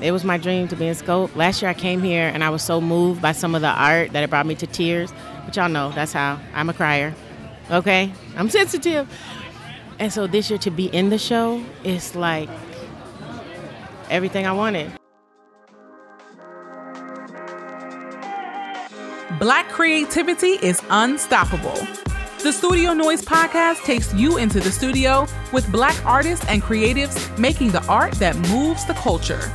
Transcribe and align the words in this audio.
It 0.00 0.12
was 0.12 0.22
my 0.22 0.38
dream 0.38 0.68
to 0.68 0.76
be 0.76 0.86
in 0.86 0.94
Scope. 0.94 1.34
Last 1.34 1.60
year 1.60 1.70
I 1.70 1.74
came 1.74 2.02
here 2.02 2.30
and 2.32 2.44
I 2.44 2.50
was 2.50 2.62
so 2.62 2.80
moved 2.80 3.20
by 3.20 3.32
some 3.32 3.54
of 3.54 3.62
the 3.62 3.68
art 3.68 4.12
that 4.12 4.22
it 4.22 4.30
brought 4.30 4.46
me 4.46 4.54
to 4.56 4.66
tears. 4.66 5.12
But 5.44 5.56
y'all 5.56 5.68
know 5.68 5.90
that's 5.90 6.12
how 6.12 6.38
I'm 6.54 6.68
a 6.68 6.72
crier. 6.72 7.14
Okay? 7.70 8.12
I'm 8.36 8.48
sensitive. 8.48 9.08
And 9.98 10.12
so 10.12 10.28
this 10.28 10.50
year 10.50 10.58
to 10.60 10.70
be 10.70 10.86
in 10.86 11.10
the 11.10 11.18
show 11.18 11.62
is 11.82 12.14
like 12.14 12.48
everything 14.08 14.46
I 14.46 14.52
wanted. 14.52 14.92
Black 19.40 19.68
creativity 19.68 20.58
is 20.62 20.82
unstoppable. 20.90 21.76
The 22.42 22.52
Studio 22.52 22.92
Noise 22.92 23.22
podcast 23.22 23.82
takes 23.82 24.14
you 24.14 24.38
into 24.38 24.60
the 24.60 24.70
studio 24.70 25.26
with 25.52 25.70
black 25.72 25.96
artists 26.06 26.46
and 26.48 26.62
creatives 26.62 27.36
making 27.36 27.72
the 27.72 27.84
art 27.86 28.12
that 28.14 28.36
moves 28.50 28.84
the 28.84 28.94
culture. 28.94 29.52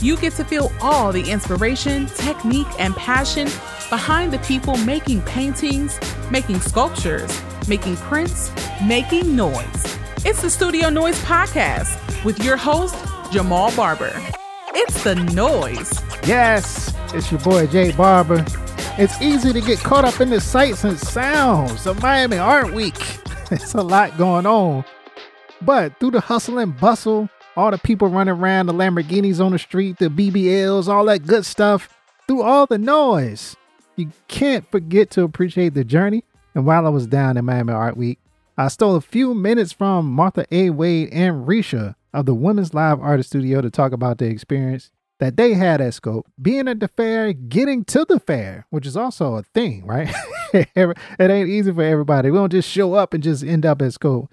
You 0.00 0.16
get 0.16 0.32
to 0.36 0.44
feel 0.46 0.72
all 0.80 1.12
the 1.12 1.30
inspiration, 1.30 2.06
technique, 2.06 2.66
and 2.78 2.96
passion 2.96 3.44
behind 3.90 4.32
the 4.32 4.38
people 4.38 4.78
making 4.78 5.20
paintings, 5.22 6.00
making 6.30 6.60
sculptures, 6.60 7.30
making 7.68 7.96
prints, 7.96 8.50
making 8.82 9.36
noise. 9.36 9.98
It's 10.24 10.40
the 10.40 10.48
Studio 10.48 10.88
Noise 10.88 11.22
podcast 11.24 12.24
with 12.24 12.42
your 12.42 12.56
host, 12.56 12.96
Jamal 13.30 13.76
Barber. 13.76 14.10
It's 14.68 15.04
the 15.04 15.16
noise. 15.16 15.92
Yes, 16.26 16.94
it's 17.12 17.30
your 17.30 17.40
boy 17.42 17.66
Jay 17.66 17.92
Barber. 17.92 18.42
It's 18.96 19.20
easy 19.20 19.52
to 19.52 19.60
get 19.60 19.80
caught 19.80 20.06
up 20.06 20.18
in 20.22 20.30
the 20.30 20.40
sights 20.40 20.82
and 20.82 20.98
sounds 20.98 21.86
of 21.86 22.00
Miami 22.00 22.38
Art 22.38 22.72
Week. 22.72 22.96
It's 23.52 23.74
a 23.74 23.82
lot 23.82 24.16
going 24.16 24.46
on. 24.46 24.84
But 25.60 25.98
through 25.98 26.12
the 26.12 26.20
hustle 26.20 26.58
and 26.58 26.78
bustle, 26.78 27.28
all 27.56 27.70
the 27.70 27.78
people 27.78 28.08
running 28.08 28.34
around, 28.34 28.66
the 28.66 28.72
Lamborghinis 28.72 29.44
on 29.44 29.52
the 29.52 29.58
street, 29.58 29.98
the 29.98 30.08
BBLs, 30.08 30.88
all 30.88 31.04
that 31.06 31.26
good 31.26 31.44
stuff, 31.44 31.88
through 32.26 32.42
all 32.42 32.66
the 32.66 32.78
noise, 32.78 33.56
you 33.96 34.10
can't 34.28 34.70
forget 34.70 35.10
to 35.10 35.22
appreciate 35.22 35.74
the 35.74 35.84
journey. 35.84 36.24
And 36.54 36.64
while 36.64 36.86
I 36.86 36.90
was 36.90 37.06
down 37.06 37.36
in 37.36 37.44
Miami 37.44 37.72
Art 37.72 37.96
Week, 37.96 38.18
I 38.56 38.68
stole 38.68 38.96
a 38.96 39.00
few 39.00 39.34
minutes 39.34 39.72
from 39.72 40.06
Martha 40.06 40.46
A. 40.50 40.70
Wade 40.70 41.08
and 41.12 41.46
Reisha 41.46 41.94
of 42.12 42.26
the 42.26 42.34
Women's 42.34 42.74
Live 42.74 43.00
Artist 43.00 43.30
Studio 43.30 43.60
to 43.60 43.70
talk 43.70 43.92
about 43.92 44.18
the 44.18 44.26
experience 44.26 44.90
that 45.18 45.36
they 45.36 45.52
had 45.52 45.80
at 45.80 45.94
Scope, 45.94 46.26
being 46.40 46.66
at 46.66 46.80
the 46.80 46.88
fair, 46.88 47.32
getting 47.32 47.84
to 47.84 48.04
the 48.08 48.18
fair, 48.18 48.66
which 48.70 48.86
is 48.86 48.96
also 48.96 49.36
a 49.36 49.42
thing, 49.54 49.86
right? 49.86 50.12
it 50.52 50.96
ain't 51.20 51.48
easy 51.48 51.72
for 51.72 51.82
everybody. 51.82 52.30
We 52.30 52.38
don't 52.38 52.50
just 52.50 52.68
show 52.68 52.94
up 52.94 53.14
and 53.14 53.22
just 53.22 53.44
end 53.44 53.64
up 53.64 53.82
at 53.82 53.92
Scope. 53.92 54.30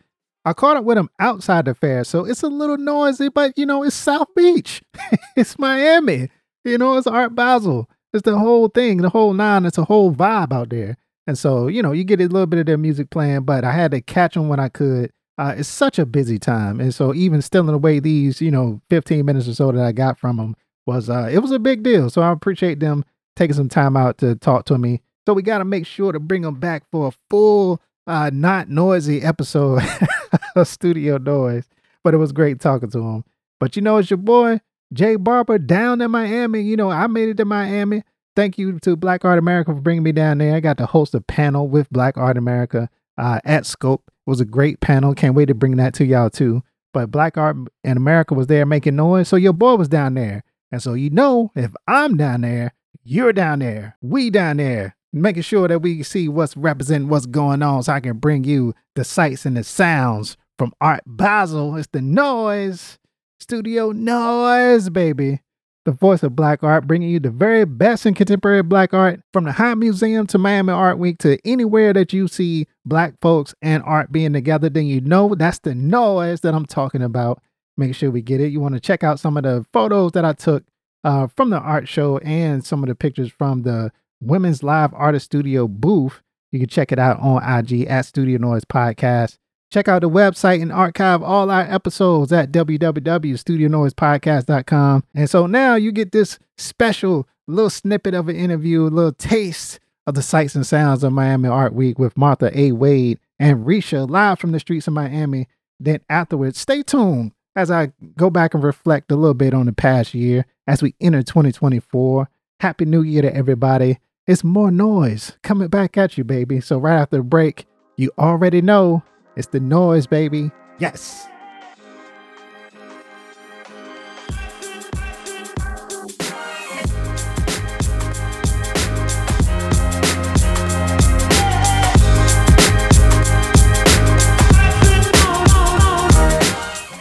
I 0.48 0.54
caught 0.54 0.78
up 0.78 0.86
with 0.86 0.96
them 0.96 1.10
outside 1.20 1.66
the 1.66 1.76
fair, 1.76 2.06
so 2.06 2.24
it's 2.24 2.42
a 2.42 2.48
little 2.48 2.78
noisy, 2.78 3.28
but 3.28 3.58
you 3.58 3.66
know, 3.66 3.84
it's 3.84 3.96
South 3.96 4.34
Beach. 4.34 4.82
it's 5.36 5.60
Miami. 5.60 6.30
You 6.64 6.78
know, 6.78 6.98
it's 6.98 7.06
Art 7.06 7.36
Basel. 7.36 7.90
It's 8.14 8.24
the 8.24 8.38
whole 8.38 8.70
thing, 8.70 8.98
the 8.98 9.10
whole 9.10 9.34
nine. 9.34 9.66
It's 9.66 9.78
a 9.78 9.84
whole 9.84 10.14
vibe 10.14 10.54
out 10.54 10.70
there. 10.70 10.96
And 11.28 11.38
so, 11.38 11.68
you 11.68 11.82
know, 11.82 11.92
you 11.92 12.06
get 12.06 12.22
a 12.22 12.28
little 12.28 12.46
bit 12.46 12.62
of 12.62 12.66
their 12.66 12.78
music 12.78 13.10
playing, 13.10 13.42
but 13.42 13.66
I 13.66 13.74
had 13.74 13.92
to 13.92 14.00
catch 14.00 14.36
them 14.36 14.48
when 14.48 14.62
I 14.62 14.70
could. 14.70 15.12
Uh, 15.38 15.54
it's 15.58 15.68
such 15.68 16.00
a 16.00 16.06
busy 16.06 16.40
time. 16.40 16.80
And 16.80 16.96
so, 16.96 17.14
even 17.14 17.42
stealing 17.42 17.76
away 17.76 18.00
these, 18.00 18.42
you 18.42 18.50
know, 18.50 18.82
15 18.90 19.26
minutes 19.26 19.50
or 19.50 19.54
so 19.54 19.72
that 19.74 19.84
I 19.84 19.92
got 19.92 20.18
from 20.18 20.38
them 20.38 20.56
was, 20.86 21.10
uh, 21.10 21.30
it 21.30 21.40
was 21.40 21.52
a 21.52 21.60
big 21.60 21.84
deal. 21.84 22.10
So, 22.10 22.22
I 22.22 22.32
appreciate 22.32 22.80
them 22.80 23.04
taking 23.36 23.54
some 23.54 23.70
time 23.70 23.98
out 23.98 24.18
to 24.20 24.36
talk 24.36 24.66
to 24.66 24.78
me. 24.78 25.02
So, 25.28 25.34
we 25.34 25.44
got 25.44 25.58
to 25.58 25.66
make 25.66 25.86
sure 25.86 26.14
to 26.14 26.20
bring 26.20 26.42
them 26.42 26.56
back 26.56 26.84
for 26.90 27.10
a 27.10 27.12
full, 27.30 27.82
uh, 28.08 28.32
not 28.34 28.70
noisy 28.70 29.22
episode 29.22 29.82
of 30.56 30.68
Studio 30.68 31.18
Noise. 31.18 31.66
But 32.04 32.14
it 32.14 32.18
was 32.18 32.32
great 32.32 32.60
talking 32.60 32.90
to 32.92 33.00
him. 33.00 33.24
But 33.60 33.76
you 33.76 33.82
know, 33.82 33.98
it's 33.98 34.10
your 34.10 34.18
boy, 34.18 34.62
Jay 34.94 35.18
Barber, 35.18 35.58
down 35.58 36.02
in 36.02 36.10
Miami. 36.10 36.62
You 36.62 36.78
know, 36.78 36.90
I 36.90 37.08
made 37.08 37.30
it 37.30 37.38
to 37.38 37.46
Miami 37.46 38.04
thank 38.38 38.60
you 38.60 38.78
to 38.80 38.96
Black 38.96 39.26
Art 39.26 39.40
America 39.40 39.74
for 39.74 39.82
bringing 39.82 40.04
me 40.04 40.12
down 40.12 40.38
there. 40.38 40.56
I 40.56 40.60
got 40.60 40.78
to 40.78 40.86
host 40.86 41.16
a 41.16 41.22
panel 41.22 41.68
with 41.68 41.90
Black 41.90 42.18
Art 42.18 42.38
America 42.38 42.88
uh, 43.18 43.40
at 43.44 43.66
Scope. 43.66 44.04
It 44.08 44.30
was 44.30 44.40
a 44.40 44.46
great 44.46 44.80
panel. 44.80 45.16
Can't 45.16 45.34
wait 45.34 45.48
to 45.48 45.56
bring 45.56 45.76
that 45.78 45.96
to 45.96 46.06
y'all 46.06 46.30
too. 46.30 46.62
But 46.94 47.10
Black 47.10 47.36
Art 47.36 47.58
in 47.84 47.98
America 47.98 48.36
was 48.36 48.46
there 48.46 48.66
making 48.68 48.96
noise. 48.96 49.28
So 49.28 49.38
your 49.38 49.54
boy 49.54 49.76
was 49.76 49.88
down 49.88 50.14
there. 50.14 50.44
And 50.72 50.84
so 50.84 50.94
you 50.94 51.10
know, 51.10 51.52
if 51.56 51.74
I'm 51.88 52.16
down 52.16 52.42
there, 52.42 52.74
you're 53.04 53.34
down 53.34 53.60
there, 53.60 53.98
we 54.02 54.30
down 54.30 54.58
there, 54.58 54.96
making 55.22 55.44
sure 55.44 55.68
that 55.68 55.82
we 55.82 56.04
see 56.04 56.28
what's 56.28 56.56
representing 56.58 57.10
what's 57.10 57.26
going 57.26 57.62
on 57.62 57.84
so 57.84 57.94
I 57.94 58.00
can 58.00 58.18
bring 58.18 58.44
you 58.44 58.74
the 58.96 59.04
sights 59.04 59.46
and 59.46 59.58
the 59.58 59.64
sounds 59.64 60.38
from 60.58 60.74
Art 60.82 61.04
Basel. 61.06 61.76
It's 61.76 61.88
the 61.92 62.02
noise, 62.02 63.00
studio 63.40 63.92
noise, 63.92 64.90
baby 64.90 65.42
the 65.88 65.94
voice 65.94 66.22
of 66.22 66.36
black 66.36 66.64
art, 66.64 66.86
bringing 66.86 67.10
you 67.10 67.18
the 67.18 67.30
very 67.30 67.64
best 67.64 68.06
in 68.06 68.14
contemporary 68.14 68.62
black 68.62 68.94
art 68.94 69.22
from 69.32 69.46
the 69.46 69.54
High 69.54 69.74
Museum 69.74 70.28
to 70.28 70.38
Miami 70.38 70.74
Art 70.74 71.00
Week 71.00 71.18
to 71.20 71.40
anywhere 71.48 71.94
that 71.94 72.12
you 72.12 72.28
see 72.28 72.68
black 72.86 73.14
folks 73.22 73.56
and 73.62 73.82
art 73.84 74.12
being 74.12 74.34
together, 74.34 74.68
then 74.68 74.86
you 74.86 75.00
know 75.00 75.34
that's 75.34 75.60
the 75.60 75.74
noise 75.74 76.42
that 76.42 76.54
I'm 76.54 76.66
talking 76.66 77.02
about. 77.02 77.42
Make 77.78 77.96
sure 77.96 78.12
we 78.12 78.22
get 78.22 78.42
it. 78.42 78.52
You 78.52 78.60
want 78.60 78.74
to 78.74 78.82
check 78.82 79.02
out 79.02 79.18
some 79.18 79.38
of 79.38 79.44
the 79.44 79.66
photos 79.72 80.12
that 80.12 80.26
I 80.26 80.34
took 80.34 80.66
uh, 81.06 81.28
from 81.28 81.52
the 81.52 81.60
art 81.60 81.88
show 81.88 82.18
and 82.18 82.66
some 82.66 82.84
of 82.84 82.90
the 82.90 82.96
pictures 82.96 83.32
from 83.32 83.62
the 83.62 83.94
Women's 84.22 84.64
Live 84.64 84.94
Artist 84.94 85.26
Studio 85.26 85.68
booth. 85.68 86.22
You 86.52 86.60
can 86.60 86.70
check 86.70 86.92
it 86.92 87.00
out 87.00 87.20
on 87.20 87.42
IG 87.44 87.88
at 87.88 88.06
Studio 88.06 88.38
Noise 88.38 88.66
Podcast. 88.66 89.38
Check 89.70 89.90
out 89.90 90.02
the 90.02 90.10
website 90.10 90.62
and 90.62 90.72
archive 90.72 91.22
all 91.22 91.52
our 91.52 91.64
episodes 91.64 92.32
at 92.32 92.54
www.studionoisepodcast.com. 92.54 95.04
And 95.14 95.30
so 95.30 95.46
now 95.46 95.76
you 95.76 95.92
get 95.92 96.14
this 96.14 96.40
special 96.58 97.28
little 97.48 97.70
snippet 97.70 98.14
of 98.14 98.30
an 98.30 98.38
interview, 98.38 98.84
a 98.84 98.88
little 98.88 99.12
taste 99.12 99.82
of 100.06 100.16
the 100.16 100.22
sights 100.22 100.56
and 100.56 100.66
sounds 100.66 101.04
of 101.04 101.12
Miami 101.12 101.50
Art 101.50 101.74
Week 101.74 102.00
with 102.00 102.16
Martha 102.16 102.50
A. 102.58 102.72
Wade 102.72 103.20
and 103.40 103.66
Reisha 103.66 104.10
live 104.10 104.40
from 104.40 104.54
the 104.54 104.60
streets 104.60 104.88
of 104.88 104.94
Miami. 104.94 105.50
Then 105.80 106.00
afterwards, 106.10 106.60
stay 106.60 106.82
tuned 106.82 107.34
as 107.56 107.70
I 107.70 107.92
go 108.16 108.30
back 108.30 108.54
and 108.54 108.64
reflect 108.64 109.12
a 109.12 109.16
little 109.16 109.34
bit 109.34 109.54
on 109.54 109.66
the 109.66 109.74
past 109.74 110.14
year 110.14 110.46
as 110.66 110.82
we 110.82 110.96
enter 111.02 111.24
2024. 111.24 112.30
Happy 112.62 112.86
New 112.86 113.02
Year 113.02 113.22
to 113.22 113.36
everybody. 113.36 114.00
It's 114.28 114.44
more 114.44 114.72
noise 114.72 115.38
coming 115.42 115.70
back 115.70 115.98
at 115.98 116.18
you, 116.18 116.26
baby. 116.26 116.60
So 116.60 116.78
right 116.78 117.00
after 117.00 117.16
the 117.16 117.24
break, 117.24 117.66
you 117.96 118.12
already 118.20 118.62
know 118.62 119.02
it's 119.38 119.48
the 119.48 119.62
noise, 119.62 120.06
baby. 120.06 120.52
Yes. 120.80 121.28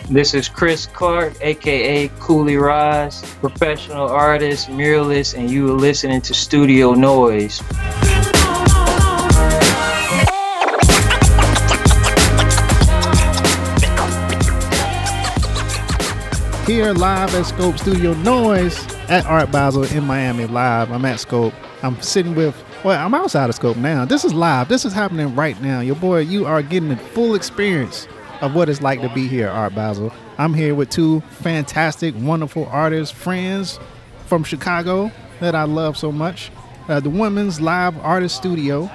This 0.08 0.34
is 0.34 0.48
Chris 0.48 0.86
Clark, 0.86 1.34
aka 1.40 2.08
Cooley 2.20 2.56
Rise, 2.56 3.22
professional 3.40 4.06
artist, 4.06 4.68
muralist, 4.68 5.36
and 5.36 5.50
you 5.50 5.68
are 5.68 5.76
listening 5.76 6.20
to 6.20 6.32
Studio 6.32 6.92
Noise. 6.92 7.60
here 16.66 16.92
live 16.92 17.32
at 17.32 17.46
Scope 17.46 17.78
Studio 17.78 18.12
Noise 18.14 18.86
at 19.08 19.24
Art 19.26 19.52
Basel 19.52 19.84
in 19.84 20.04
Miami 20.04 20.46
live. 20.46 20.90
I'm 20.90 21.04
at 21.04 21.20
Scope. 21.20 21.54
I'm 21.82 22.00
sitting 22.02 22.34
with, 22.34 22.60
well, 22.84 23.04
I'm 23.04 23.14
outside 23.14 23.48
of 23.48 23.54
Scope 23.54 23.76
now. 23.76 24.04
This 24.04 24.24
is 24.24 24.34
live. 24.34 24.68
This 24.68 24.84
is 24.84 24.92
happening 24.92 25.34
right 25.36 25.60
now. 25.62 25.80
Your 25.80 25.94
boy, 25.94 26.18
you 26.20 26.44
are 26.44 26.62
getting 26.62 26.88
the 26.88 26.96
full 26.96 27.36
experience 27.36 28.08
of 28.40 28.54
what 28.54 28.68
it's 28.68 28.82
like 28.82 29.00
to 29.00 29.08
be 29.10 29.28
here 29.28 29.48
Art 29.48 29.74
Basel. 29.74 30.12
I'm 30.38 30.54
here 30.54 30.74
with 30.74 30.90
two 30.90 31.20
fantastic, 31.30 32.14
wonderful 32.18 32.66
artists, 32.66 33.16
friends 33.16 33.78
from 34.26 34.44
Chicago 34.44 35.10
that 35.40 35.54
I 35.54 35.64
love 35.64 35.96
so 35.96 36.12
much. 36.12 36.50
Uh, 36.88 37.00
the 37.00 37.10
Women's 37.10 37.60
Live 37.60 37.98
Artist 37.98 38.36
Studio 38.36 38.90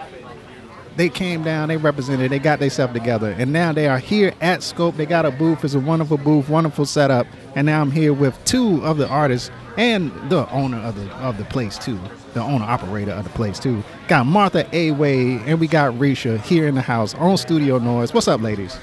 they 0.97 1.09
came 1.09 1.43
down, 1.43 1.69
they 1.69 1.77
represented, 1.77 2.31
they 2.31 2.39
got 2.39 2.59
themselves 2.59 2.93
together, 2.93 3.33
and 3.37 3.53
now 3.53 3.71
they 3.71 3.87
are 3.87 3.97
here 3.97 4.33
at 4.41 4.61
Scope. 4.61 4.97
They 4.97 5.05
got 5.05 5.25
a 5.25 5.31
booth. 5.31 5.63
It's 5.63 5.73
a 5.73 5.79
wonderful 5.79 6.17
booth, 6.17 6.49
wonderful 6.49 6.85
setup, 6.85 7.27
and 7.55 7.65
now 7.65 7.81
I'm 7.81 7.91
here 7.91 8.13
with 8.13 8.37
two 8.45 8.83
of 8.83 8.97
the 8.97 9.07
artists 9.07 9.49
and 9.77 10.11
the 10.29 10.49
owner 10.51 10.77
of 10.79 10.95
the 10.95 11.09
of 11.15 11.37
the 11.37 11.45
place 11.45 11.77
too, 11.77 11.97
the 12.33 12.41
owner 12.41 12.65
operator 12.65 13.11
of 13.11 13.23
the 13.23 13.29
place 13.31 13.57
too. 13.57 13.83
Got 14.09 14.25
Martha 14.25 14.67
A. 14.73 14.91
Wade 14.91 15.41
and 15.45 15.59
we 15.59 15.67
got 15.67 15.93
Reisha 15.93 16.41
here 16.41 16.67
in 16.67 16.75
the 16.75 16.81
house 16.81 17.15
on 17.15 17.37
Studio 17.37 17.77
Noise. 17.77 18.13
What's 18.13 18.27
up, 18.27 18.41
ladies? 18.41 18.77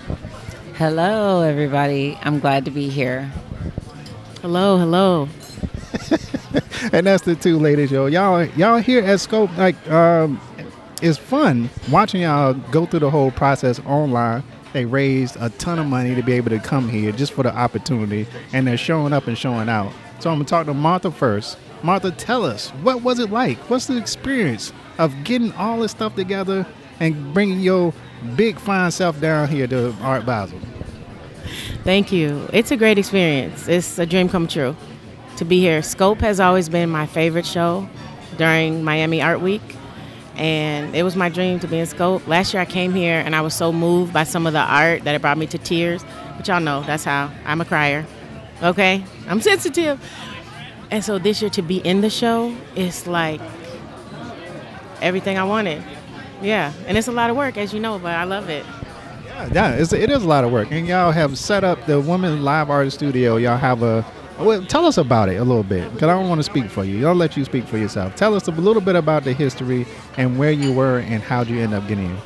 Hello, 0.78 1.42
everybody. 1.42 2.16
I'm 2.22 2.38
glad 2.38 2.64
to 2.66 2.70
be 2.70 2.88
here. 2.88 3.22
Hello, 4.42 4.78
hello. 4.78 5.28
and 6.92 7.04
that's 7.04 7.24
the 7.24 7.34
two 7.34 7.58
ladies, 7.58 7.90
yo. 7.90 8.06
Y'all, 8.06 8.44
y'all 8.44 8.78
here 8.78 9.02
at 9.02 9.18
Scope, 9.18 9.50
like, 9.56 9.74
um, 9.90 10.40
it's 11.02 11.18
fun 11.18 11.68
watching 11.90 12.20
y'all 12.20 12.54
go 12.54 12.86
through 12.86 13.00
the 13.00 13.10
whole 13.10 13.32
process 13.32 13.80
online. 13.86 14.44
They 14.72 14.84
raised 14.84 15.36
a 15.40 15.50
ton 15.50 15.80
of 15.80 15.86
money 15.86 16.14
to 16.14 16.22
be 16.22 16.34
able 16.34 16.50
to 16.50 16.60
come 16.60 16.88
here 16.88 17.10
just 17.10 17.32
for 17.32 17.42
the 17.42 17.52
opportunity, 17.52 18.28
and 18.52 18.64
they're 18.64 18.76
showing 18.76 19.12
up 19.12 19.26
and 19.26 19.36
showing 19.36 19.68
out. 19.68 19.92
So 20.20 20.30
I'm 20.30 20.36
gonna 20.36 20.44
talk 20.44 20.66
to 20.66 20.74
Martha 20.74 21.10
first. 21.10 21.58
Martha, 21.82 22.12
tell 22.12 22.44
us 22.44 22.70
what 22.84 23.02
was 23.02 23.18
it 23.18 23.32
like? 23.32 23.58
What's 23.68 23.88
the 23.88 23.96
experience 23.96 24.72
of 24.98 25.24
getting 25.24 25.50
all 25.54 25.80
this 25.80 25.90
stuff 25.90 26.14
together 26.14 26.64
and 27.00 27.34
bringing 27.34 27.58
your 27.58 27.92
big 28.36 28.60
fine 28.60 28.92
self 28.92 29.20
down 29.20 29.48
here 29.48 29.66
to 29.66 29.92
Art 30.02 30.24
Basel? 30.24 30.60
Thank 31.84 32.12
you. 32.12 32.48
It's 32.52 32.70
a 32.70 32.76
great 32.76 32.98
experience. 32.98 33.68
It's 33.68 33.98
a 33.98 34.06
dream 34.06 34.28
come 34.28 34.46
true 34.46 34.76
to 35.38 35.44
be 35.44 35.60
here. 35.60 35.82
Scope 35.82 36.20
has 36.20 36.40
always 36.40 36.68
been 36.68 36.90
my 36.90 37.06
favorite 37.06 37.46
show 37.46 37.88
during 38.36 38.82
Miami 38.82 39.22
Art 39.22 39.40
Week. 39.40 39.62
And 40.36 40.94
it 40.94 41.02
was 41.02 41.16
my 41.16 41.28
dream 41.28 41.58
to 41.60 41.68
be 41.68 41.78
in 41.78 41.86
Scope. 41.86 42.26
Last 42.28 42.52
year 42.52 42.60
I 42.60 42.64
came 42.64 42.92
here 42.92 43.20
and 43.24 43.34
I 43.34 43.40
was 43.40 43.54
so 43.54 43.72
moved 43.72 44.12
by 44.12 44.24
some 44.24 44.46
of 44.46 44.52
the 44.52 44.60
art 44.60 45.04
that 45.04 45.14
it 45.14 45.20
brought 45.20 45.38
me 45.38 45.46
to 45.48 45.58
tears. 45.58 46.04
But 46.36 46.46
y'all 46.46 46.60
know 46.60 46.82
that's 46.82 47.04
how 47.04 47.32
I'm 47.44 47.60
a 47.60 47.64
crier. 47.64 48.06
Okay? 48.62 49.04
I'm 49.28 49.40
sensitive. 49.52 50.00
And 50.90 51.04
so 51.04 51.18
this 51.18 51.40
year 51.40 51.50
to 51.50 51.62
be 51.62 51.78
in 51.78 52.00
the 52.00 52.10
show 52.10 52.54
is 52.74 53.06
like 53.06 53.40
everything 55.00 55.38
I 55.38 55.44
wanted. 55.44 55.82
Yeah. 56.42 56.72
And 56.86 56.96
it's 56.96 57.08
a 57.08 57.12
lot 57.12 57.30
of 57.30 57.36
work, 57.36 57.56
as 57.56 57.72
you 57.72 57.80
know, 57.80 57.98
but 57.98 58.14
I 58.14 58.24
love 58.24 58.48
it. 58.48 58.64
Yeah, 59.52 59.74
it's, 59.74 59.92
it 59.92 60.10
is 60.10 60.22
a 60.24 60.28
lot 60.28 60.44
of 60.44 60.50
work. 60.50 60.72
And 60.72 60.86
y'all 60.86 61.12
have 61.12 61.38
set 61.38 61.64
up 61.64 61.86
the 61.86 62.00
Women 62.00 62.42
Live 62.42 62.70
Artist 62.70 62.96
Studio. 62.96 63.36
Y'all 63.36 63.56
have 63.56 63.82
a 63.82 64.04
well, 64.38 64.64
tell 64.64 64.86
us 64.86 64.98
about 64.98 65.28
it 65.28 65.36
a 65.36 65.44
little 65.44 65.64
bit, 65.64 65.92
because 65.92 66.08
I 66.08 66.12
don't 66.12 66.28
want 66.28 66.38
to 66.38 66.44
speak 66.44 66.70
for 66.70 66.84
you. 66.84 67.08
I'll 67.08 67.14
let 67.14 67.36
you 67.36 67.44
speak 67.44 67.66
for 67.66 67.76
yourself. 67.76 68.14
Tell 68.14 68.34
us 68.36 68.46
a 68.46 68.52
little 68.52 68.80
bit 68.82 68.94
about 68.94 69.24
the 69.24 69.32
history 69.32 69.84
and 70.16 70.38
where 70.38 70.52
you 70.52 70.72
were 70.72 71.00
and 71.00 71.20
how 71.22 71.42
you 71.42 71.58
end 71.58 71.74
up 71.74 71.88
getting 71.88 72.08
here. 72.08 72.22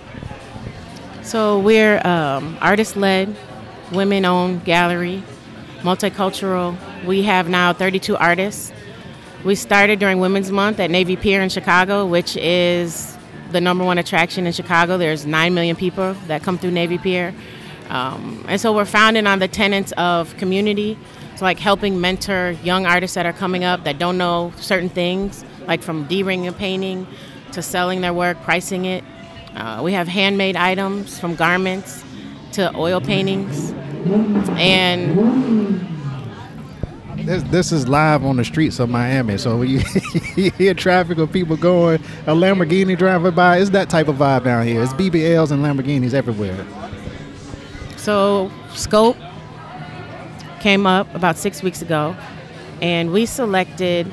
So 1.23 1.59
we're 1.59 2.07
um, 2.07 2.59
artist-led, 2.61 3.35
women-owned 3.93 4.63
gallery, 4.65 5.23
multicultural. 5.81 6.77
We 7.07 7.23
have 7.23 7.49
now 7.49 7.73
32 7.73 8.15
artists. 8.17 8.73
We 9.43 9.55
started 9.55 9.99
during 9.99 10.21
Women's 10.21 10.53
Month 10.53 10.81
at 10.81 10.91
Navy 10.91 11.17
Pier 11.17 11.41
in 11.41 11.49
Chicago, 11.49 12.05
which 12.05 12.37
is 12.37 13.12
the 13.53 13.61
number 13.61 13.85
one 13.85 13.99
attraction 13.99 14.47
in 14.47 14.53
Chicago. 14.53 14.99
There's 14.99 15.27
9 15.27 15.55
million 15.55 15.77
people 15.77 16.15
that 16.27 16.43
come 16.43 16.59
through 16.59 16.73
Navy 16.73 16.99
Pier. 16.99 17.35
Um, 17.89 18.45
and 18.49 18.61
so 18.61 18.73
we're 18.75 18.85
founded 18.85 19.27
on 19.27 19.39
the 19.39 19.49
tenets 19.49 19.93
of 19.93 20.37
community, 20.39 20.99
like 21.41 21.59
helping 21.59 22.01
mentor 22.01 22.53
young 22.63 22.87
artists 22.87 23.15
that 23.15 23.27
are 23.27 23.33
coming 23.33 23.65
up 23.65 23.85
that 23.85 23.99
don't 23.99 24.17
know 24.17 24.53
certain 24.57 24.89
things, 24.89 25.45
like 25.67 25.83
from 25.83 26.07
D-ring 26.07 26.47
a 26.47 26.53
painting 26.53 27.07
to 27.53 27.63
selling 27.63 28.01
their 28.01 28.15
work, 28.15 28.41
pricing 28.43 28.87
it. 28.87 29.05
Uh, 29.55 29.81
we 29.85 29.93
have 29.93 30.09
handmade 30.09 30.57
items 30.57 31.19
from 31.19 31.35
garments 31.35 32.03
to 32.53 32.75
oil 32.77 33.01
paintings, 33.01 33.73
and 34.59 35.92
this, 37.25 37.43
this 37.45 37.73
is 37.73 37.89
live 37.89 38.25
on 38.25 38.37
the 38.37 38.45
streets 38.45 38.79
of 38.79 38.91
Miami. 38.91 39.39
So 39.39 39.59
when 39.59 39.69
you, 39.71 39.83
you 40.37 40.51
hear 40.53 40.75
traffic 40.75 41.19
of 41.19 41.33
people 41.33 41.57
going, 41.57 42.03
a 42.27 42.35
Lamborghini 42.35 42.97
driving 42.97 43.35
by, 43.35 43.59
it's 43.59 43.71
that 43.71 43.89
type 43.91 44.09
of 44.09 44.17
vibe 44.17 44.45
down 44.45 44.67
here. 44.67 44.83
It's 44.83 44.93
BBLs 44.93 45.51
and 45.51 45.65
Lamborghinis 45.65 46.15
everywhere. 46.15 46.67
So 47.97 48.51
Scope 48.75 49.17
came 50.61 50.87
up 50.87 51.13
about 51.15 51.37
six 51.37 51.63
weeks 51.63 51.83
ago, 51.83 52.17
and 52.81 53.13
we 53.13 53.27
selected 53.27 54.11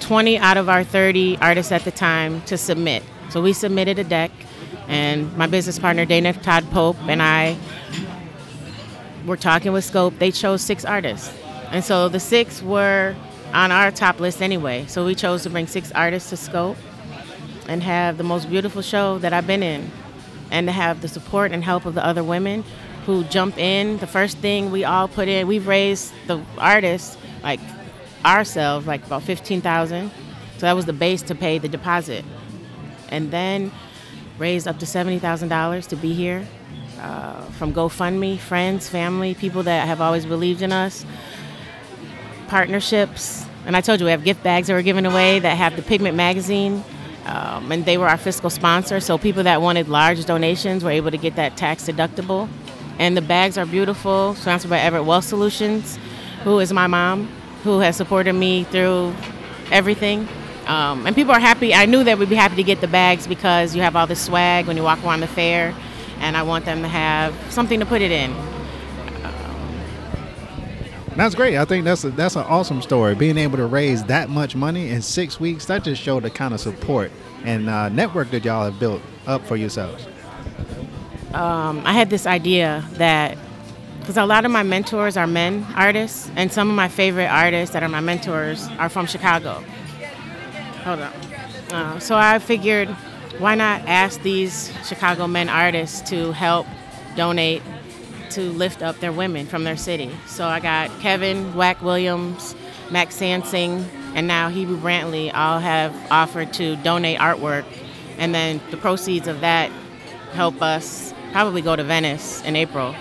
20 0.00 0.38
out 0.38 0.56
of 0.56 0.68
our 0.68 0.84
30 0.84 1.38
artists 1.38 1.72
at 1.72 1.82
the 1.82 1.90
time 1.90 2.40
to 2.42 2.56
submit. 2.56 3.02
So 3.30 3.40
we 3.40 3.52
submitted 3.52 3.98
a 3.98 4.04
deck, 4.04 4.30
and 4.88 5.36
my 5.36 5.46
business 5.46 5.78
partner 5.78 6.04
Dana 6.04 6.32
Todd 6.32 6.64
Pope 6.70 6.96
and 7.08 7.22
I 7.22 7.56
were 9.26 9.36
talking 9.36 9.72
with 9.72 9.84
Scope. 9.84 10.18
They 10.18 10.30
chose 10.30 10.62
six 10.62 10.84
artists, 10.84 11.32
and 11.70 11.84
so 11.84 12.08
the 12.08 12.20
six 12.20 12.62
were 12.62 13.14
on 13.52 13.72
our 13.72 13.90
top 13.90 14.20
list 14.20 14.42
anyway. 14.42 14.84
So 14.86 15.04
we 15.04 15.14
chose 15.14 15.42
to 15.44 15.50
bring 15.50 15.66
six 15.66 15.92
artists 15.92 16.30
to 16.30 16.36
Scope 16.36 16.76
and 17.68 17.82
have 17.82 18.16
the 18.18 18.24
most 18.24 18.48
beautiful 18.48 18.82
show 18.82 19.18
that 19.18 19.32
I've 19.32 19.46
been 19.46 19.62
in, 19.62 19.90
and 20.50 20.66
to 20.66 20.72
have 20.72 21.00
the 21.00 21.08
support 21.08 21.52
and 21.52 21.64
help 21.64 21.86
of 21.86 21.94
the 21.94 22.04
other 22.04 22.22
women 22.24 22.64
who 23.06 23.24
jump 23.24 23.56
in. 23.58 23.98
The 23.98 24.06
first 24.06 24.38
thing 24.38 24.70
we 24.70 24.84
all 24.84 25.08
put 25.08 25.28
in, 25.28 25.46
we've 25.46 25.66
raised 25.66 26.12
the 26.26 26.42
artists 26.58 27.16
like 27.42 27.60
ourselves 28.24 28.86
like 28.86 29.04
about 29.06 29.22
fifteen 29.22 29.60
thousand. 29.60 30.10
So 30.58 30.60
that 30.60 30.74
was 30.74 30.86
the 30.86 30.92
base 30.92 31.22
to 31.22 31.34
pay 31.34 31.58
the 31.58 31.68
deposit, 31.68 32.24
and 33.10 33.30
then 33.30 33.70
raised 34.38 34.66
up 34.66 34.78
to 34.78 34.86
seventy 34.86 35.18
thousand 35.18 35.48
dollars 35.48 35.86
to 35.88 35.96
be 35.96 36.14
here 36.14 36.46
uh, 37.00 37.42
from 37.58 37.72
GoFundMe, 37.72 38.38
friends, 38.38 38.88
family, 38.88 39.34
people 39.34 39.62
that 39.64 39.86
have 39.86 40.00
always 40.00 40.24
believed 40.24 40.62
in 40.62 40.72
us, 40.72 41.04
partnerships, 42.48 43.46
and 43.66 43.76
I 43.76 43.80
told 43.80 44.00
you 44.00 44.06
we 44.06 44.12
have 44.12 44.24
gift 44.24 44.42
bags 44.42 44.68
that 44.68 44.74
we're 44.74 44.82
giving 44.82 45.06
away 45.06 45.38
that 45.40 45.56
have 45.56 45.76
the 45.76 45.82
Pigment 45.82 46.16
magazine. 46.16 46.84
Um, 47.26 47.72
and 47.72 47.84
they 47.84 47.98
were 47.98 48.08
our 48.08 48.16
fiscal 48.16 48.50
sponsor, 48.50 49.00
so 49.00 49.18
people 49.18 49.42
that 49.42 49.60
wanted 49.60 49.88
large 49.88 50.24
donations 50.26 50.84
were 50.84 50.92
able 50.92 51.10
to 51.10 51.18
get 51.18 51.34
that 51.34 51.56
tax 51.56 51.82
deductible. 51.82 52.48
And 53.00 53.16
the 53.16 53.20
bags 53.20 53.58
are 53.58 53.66
beautiful, 53.66 54.36
sponsored 54.36 54.70
by 54.70 54.78
Everett 54.78 55.04
Wealth 55.04 55.24
Solutions, 55.24 55.98
who 56.44 56.60
is 56.60 56.72
my 56.72 56.86
mom, 56.86 57.26
who 57.64 57.80
has 57.80 57.96
supported 57.96 58.34
me 58.34 58.62
through 58.62 59.12
everything. 59.72 60.28
Um, 60.68 61.04
and 61.04 61.16
people 61.16 61.32
are 61.32 61.40
happy. 61.40 61.74
I 61.74 61.86
knew 61.86 62.04
that 62.04 62.16
we'd 62.16 62.28
be 62.28 62.36
happy 62.36 62.54
to 62.56 62.62
get 62.62 62.80
the 62.80 62.86
bags 62.86 63.26
because 63.26 63.74
you 63.74 63.82
have 63.82 63.96
all 63.96 64.06
the 64.06 64.14
swag 64.14 64.68
when 64.68 64.76
you 64.76 64.84
walk 64.84 65.02
around 65.04 65.18
the 65.18 65.26
fair, 65.26 65.74
and 66.20 66.36
I 66.36 66.44
want 66.44 66.64
them 66.64 66.82
to 66.82 66.88
have 66.88 67.34
something 67.52 67.80
to 67.80 67.86
put 67.86 68.02
it 68.02 68.12
in. 68.12 68.32
That's 71.16 71.34
great. 71.34 71.56
I 71.56 71.64
think 71.64 71.84
that's 71.84 72.04
a, 72.04 72.10
that's 72.10 72.36
an 72.36 72.42
awesome 72.42 72.82
story. 72.82 73.14
Being 73.14 73.38
able 73.38 73.56
to 73.56 73.66
raise 73.66 74.04
that 74.04 74.28
much 74.28 74.54
money 74.54 74.90
in 74.90 75.00
six 75.02 75.40
weeks, 75.40 75.66
that 75.66 75.84
just 75.84 76.02
showed 76.02 76.24
the 76.24 76.30
kind 76.30 76.52
of 76.52 76.60
support 76.60 77.10
and 77.44 77.68
uh, 77.68 77.88
network 77.88 78.30
that 78.30 78.44
y'all 78.44 78.64
have 78.64 78.78
built 78.78 79.00
up 79.26 79.44
for 79.46 79.56
yourselves 79.56 80.06
um, 81.36 81.82
I 81.84 81.92
had 81.92 82.08
this 82.08 82.26
idea 82.26 82.84
that 82.92 83.36
because 84.00 84.16
a 84.16 84.24
lot 84.24 84.44
of 84.44 84.50
my 84.50 84.62
mentors 84.62 85.16
are 85.16 85.26
men 85.26 85.66
artists, 85.74 86.30
and 86.36 86.52
some 86.52 86.70
of 86.70 86.76
my 86.76 86.88
favorite 86.88 87.26
artists 87.26 87.72
that 87.72 87.82
are 87.82 87.88
my 87.88 88.00
mentors 88.00 88.68
are 88.78 88.88
from 88.88 89.06
Chicago. 89.06 89.62
Hold 90.84 91.00
on. 91.00 91.12
Uh, 91.72 91.98
so 91.98 92.16
I 92.16 92.38
figured, 92.38 92.88
why 93.38 93.56
not 93.56 93.82
ask 93.82 94.22
these 94.22 94.72
Chicago 94.86 95.26
men 95.26 95.48
artists 95.48 96.08
to 96.10 96.30
help 96.32 96.68
donate 97.16 97.62
to 98.30 98.50
lift 98.52 98.82
up 98.82 98.98
their 99.00 99.12
women 99.12 99.46
from 99.46 99.64
their 99.64 99.76
city? 99.76 100.10
So 100.26 100.46
I 100.46 100.60
got 100.60 100.90
Kevin 101.00 101.54
WAK 101.54 101.82
Williams, 101.82 102.54
Max 102.90 103.16
Sansing, 103.16 103.84
and 104.14 104.26
now 104.26 104.50
Hebru 104.50 104.78
Brantley 104.78 105.30
all 105.34 105.58
have 105.58 105.94
offered 106.10 106.52
to 106.54 106.76
donate 106.76 107.18
artwork, 107.18 107.64
and 108.18 108.34
then 108.34 108.60
the 108.70 108.76
proceeds 108.76 109.28
of 109.28 109.40
that 109.40 109.70
help 110.32 110.62
us 110.62 111.12
probably 111.32 111.62
go 111.62 111.76
to 111.76 111.84
Venice 111.84 112.42
in 112.44 112.56
April. 112.56 112.94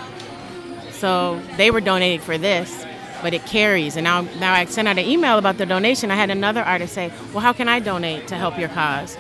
So 0.92 1.42
they 1.58 1.72
were 1.72 1.82
donating 1.82 2.20
for 2.20 2.38
this, 2.38 2.86
but 3.22 3.34
it 3.34 3.46
carries. 3.46 3.96
And 3.96 4.04
now, 4.04 4.22
now 4.40 4.54
I 4.54 4.66
sent 4.66 4.88
out 4.88 4.98
an 4.98 5.06
email 5.06 5.38
about 5.38 5.58
the 5.58 5.66
donation. 5.66 6.12
I 6.12 6.16
had 6.16 6.30
another 6.30 6.64
artist 6.64 6.94
say, 6.94 7.12
"Well, 7.32 7.42
how 7.42 7.54
can 7.54 7.70
I 7.70 7.80
donate 7.80 8.28
to 8.28 8.36
help 8.36 8.58
your 8.58 8.70
cause?" 8.70 9.18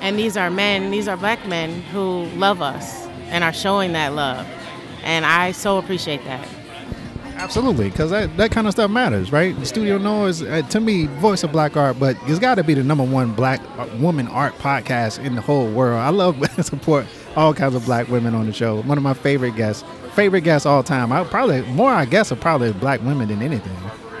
And 0.00 0.18
these 0.18 0.36
are 0.36 0.50
men, 0.50 0.90
these 0.90 1.08
are 1.08 1.16
black 1.16 1.46
men 1.46 1.82
who 1.92 2.26
love 2.36 2.60
us 2.60 3.06
and 3.30 3.42
are 3.42 3.52
showing 3.52 3.92
that 3.92 4.14
love, 4.14 4.46
and 5.04 5.24
I 5.24 5.52
so 5.52 5.78
appreciate 5.78 6.24
that. 6.24 6.46
Absolutely, 7.36 7.90
because 7.90 8.10
that, 8.10 8.36
that 8.36 8.50
kind 8.52 8.66
of 8.66 8.72
stuff 8.72 8.90
matters, 8.90 9.32
right? 9.32 9.54
Studio 9.66 9.98
Noise, 9.98 10.42
uh, 10.42 10.62
to 10.62 10.80
me, 10.80 11.06
voice 11.06 11.42
of 11.42 11.50
black 11.50 11.76
art, 11.76 11.98
but 11.98 12.16
it's 12.26 12.38
got 12.38 12.54
to 12.54 12.64
be 12.64 12.74
the 12.74 12.84
number 12.84 13.04
one 13.04 13.32
black 13.32 13.60
uh, 13.76 13.86
woman 13.98 14.28
art 14.28 14.54
podcast 14.58 15.22
in 15.22 15.34
the 15.34 15.40
whole 15.40 15.70
world. 15.70 16.00
I 16.00 16.10
love 16.10 16.38
support 16.64 17.06
all 17.36 17.52
kinds 17.52 17.74
of 17.74 17.84
black 17.84 18.08
women 18.08 18.34
on 18.34 18.46
the 18.46 18.52
show. 18.52 18.82
One 18.82 18.96
of 18.96 19.04
my 19.04 19.14
favorite 19.14 19.56
guests, 19.56 19.84
favorite 20.14 20.42
guests 20.42 20.64
all 20.64 20.82
time. 20.82 21.12
I 21.12 21.24
probably 21.24 21.62
more 21.62 21.90
I 21.90 22.04
guess 22.04 22.30
are 22.30 22.36
probably 22.36 22.72
black 22.72 23.02
women 23.02 23.28
than 23.28 23.42
anything 23.42 23.76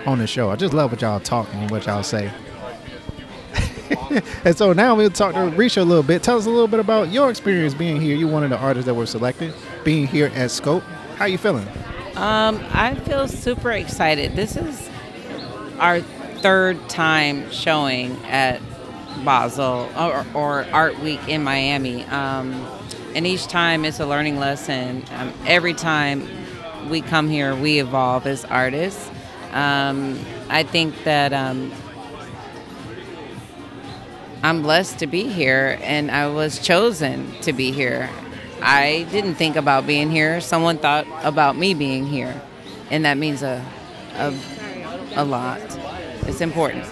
on 0.06 0.18
the 0.18 0.26
show. 0.26 0.50
I 0.50 0.56
just 0.56 0.74
love 0.74 0.90
what 0.90 1.00
y'all 1.00 1.20
talk 1.20 1.48
and 1.54 1.70
what 1.70 1.86
y'all 1.86 2.02
say. 2.02 2.32
and 4.44 4.56
so 4.56 4.72
now 4.72 4.94
we'll 4.94 5.10
talk 5.10 5.34
to 5.34 5.40
Reisha 5.56 5.78
a 5.78 5.84
little 5.84 6.02
bit. 6.02 6.22
Tell 6.22 6.36
us 6.36 6.46
a 6.46 6.50
little 6.50 6.68
bit 6.68 6.80
about 6.80 7.10
your 7.10 7.30
experience 7.30 7.74
being 7.74 8.00
here. 8.00 8.16
You're 8.16 8.30
one 8.30 8.42
of 8.42 8.50
the 8.50 8.58
artists 8.58 8.86
that 8.86 8.94
were 8.94 9.06
selected, 9.06 9.54
being 9.84 10.06
here 10.06 10.32
at 10.34 10.50
Scope. 10.50 10.82
How 11.16 11.24
are 11.24 11.28
you 11.28 11.38
feeling? 11.38 11.68
Um, 12.16 12.64
I 12.72 12.94
feel 12.94 13.28
super 13.28 13.72
excited. 13.72 14.34
This 14.34 14.56
is 14.56 14.88
our 15.78 16.00
third 16.00 16.88
time 16.88 17.50
showing 17.50 18.16
at 18.24 18.60
Basel 19.24 19.90
or, 19.96 20.26
or 20.34 20.66
Art 20.72 20.98
Week 21.00 21.20
in 21.28 21.42
Miami. 21.42 22.04
Um, 22.04 22.52
and 23.14 23.26
each 23.26 23.46
time 23.46 23.84
it's 23.84 24.00
a 24.00 24.06
learning 24.06 24.38
lesson. 24.38 25.04
Um, 25.12 25.32
every 25.46 25.74
time 25.74 26.28
we 26.88 27.00
come 27.00 27.28
here, 27.28 27.54
we 27.54 27.80
evolve 27.80 28.26
as 28.26 28.44
artists. 28.44 29.10
Um, 29.52 30.18
I 30.48 30.64
think 30.64 31.04
that 31.04 31.32
um, 31.32 31.72
I'm 34.42 34.62
blessed 34.62 34.98
to 34.98 35.06
be 35.06 35.28
here, 35.28 35.78
and 35.80 36.10
I 36.10 36.26
was 36.26 36.58
chosen 36.58 37.32
to 37.42 37.52
be 37.52 37.72
here. 37.72 38.10
I 38.64 39.06
didn't 39.10 39.34
think 39.34 39.56
about 39.56 39.86
being 39.86 40.10
here. 40.10 40.40
Someone 40.40 40.78
thought 40.78 41.06
about 41.22 41.56
me 41.56 41.74
being 41.74 42.06
here, 42.06 42.40
and 42.90 43.04
that 43.04 43.18
means 43.18 43.42
a 43.42 43.64
a, 44.14 44.34
a 45.16 45.24
lot. 45.24 45.60
It's 46.26 46.40
important. 46.40 46.84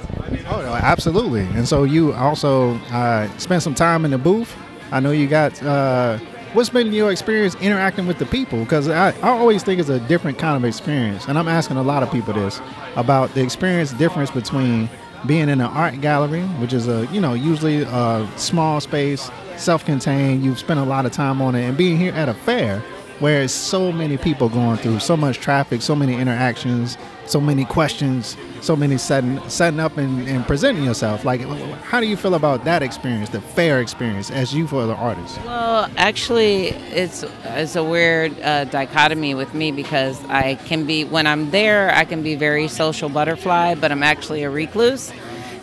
Oh, 0.47 0.61
absolutely. 0.83 1.43
And 1.43 1.67
so 1.67 1.85
you 1.85 2.13
also 2.13 2.75
uh, 2.91 3.29
spent 3.39 3.63
some 3.63 3.75
time 3.75 4.05
in 4.05 4.11
the 4.11 4.19
booth. 4.19 4.55
I 4.91 5.01
know 5.01 5.11
you 5.13 5.27
got. 5.27 5.61
Uh, 5.63 6.19
what's 6.53 6.69
been 6.69 6.93
your 6.93 7.11
experience 7.11 7.55
interacting 7.57 8.07
with 8.07 8.19
the 8.19 8.27
people? 8.27 8.61
Because 8.61 8.89
I, 8.89 9.13
I 9.21 9.31
always 9.31 9.63
think 9.63 9.81
it's 9.81 9.89
a 9.89 10.01
different 10.01 10.39
kind 10.39 10.57
of 10.57 10.65
experience, 10.65 11.27
and 11.27 11.39
I'm 11.39 11.49
asking 11.49 11.79
a 11.79 11.83
lot 11.83 12.03
of 12.03 12.11
people 12.13 12.35
this 12.35 12.61
about 12.97 13.33
the 13.35 13.43
experience 13.43 13.93
difference 13.95 14.31
between 14.31 14.91
being 15.27 15.49
in 15.49 15.61
an 15.61 15.63
art 15.63 16.01
gallery, 16.01 16.43
which 16.59 16.73
is 16.73 16.89
a 16.89 17.07
you 17.13 17.21
know 17.21 17.35
usually 17.35 17.83
a 17.83 18.29
small 18.37 18.81
space, 18.81 19.31
self-contained. 19.57 20.45
You've 20.45 20.59
spent 20.59 20.81
a 20.81 20.85
lot 20.85 21.07
of 21.07 21.13
time 21.13 21.41
on 21.41 21.55
it, 21.55 21.63
and 21.63 21.77
being 21.77 21.97
here 21.97 22.13
at 22.15 22.29
a 22.29 22.35
fair 22.35 22.83
where 23.19 23.43
it's 23.43 23.53
so 23.53 23.93
many 23.93 24.17
people 24.17 24.49
going 24.49 24.77
through, 24.79 24.99
so 24.99 25.17
much 25.17 25.39
traffic, 25.39 25.81
so 25.81 25.95
many 25.95 26.17
interactions, 26.17 26.97
so 27.27 27.41
many 27.41 27.65
questions, 27.65 28.37
so 28.61 28.77
many 28.77 28.99
setting 28.99 29.41
setting 29.49 29.81
up 29.81 29.97
and, 29.97 30.29
and 30.29 30.47
presenting 30.47 30.85
yourself. 30.85 31.25
Like, 31.25 31.41
how 31.83 32.01
do 32.01 32.07
you 32.07 32.17
feel 32.17 32.35
about 32.35 32.65
that 32.65 32.83
experience, 32.83 33.31
the 33.31 33.41
fair 33.41 33.81
experience, 33.81 34.31
as 34.31 34.55
you 34.55 34.67
for 34.67 34.87
the 34.87 34.95
artist? 34.95 35.39
Well, 35.45 35.91
actually, 35.97 36.69
it's 36.69 37.25
it's 37.45 37.77
a 37.77 37.85
weird 37.85 38.39
uh, 38.41 38.65
dichotomy 38.65 39.35
with 39.35 39.55
me 39.55 39.73
because 39.73 40.23
I 40.27 40.57
can 40.57 40.85
be 40.85 41.05
when 41.05 41.27
I'm 41.27 41.51
there, 41.51 41.95
I 41.95 42.05
can 42.05 42.23
be 42.23 42.35
very 42.35 42.69
social 42.69 43.09
butterfly, 43.09 43.75
but 43.75 43.93
I'm 43.93 44.03
actually 44.03 44.43
a 44.43 44.51
recluse. 44.51 45.13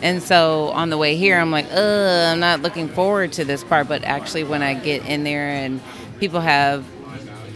And 0.02 0.22
so 0.22 0.68
on 0.68 0.88
the 0.88 0.96
way 0.96 1.16
here, 1.16 1.38
I'm 1.38 1.50
like, 1.50 1.66
uh, 1.70 2.30
I'm 2.32 2.40
not 2.40 2.62
looking 2.62 2.88
forward 2.88 3.32
to 3.32 3.44
this 3.44 3.62
part. 3.62 3.86
But 3.86 4.02
actually, 4.04 4.44
when 4.44 4.62
I 4.62 4.74
get 4.74 5.04
in 5.04 5.24
there 5.24 5.48
and 5.48 5.80
people 6.18 6.40
have 6.40 6.86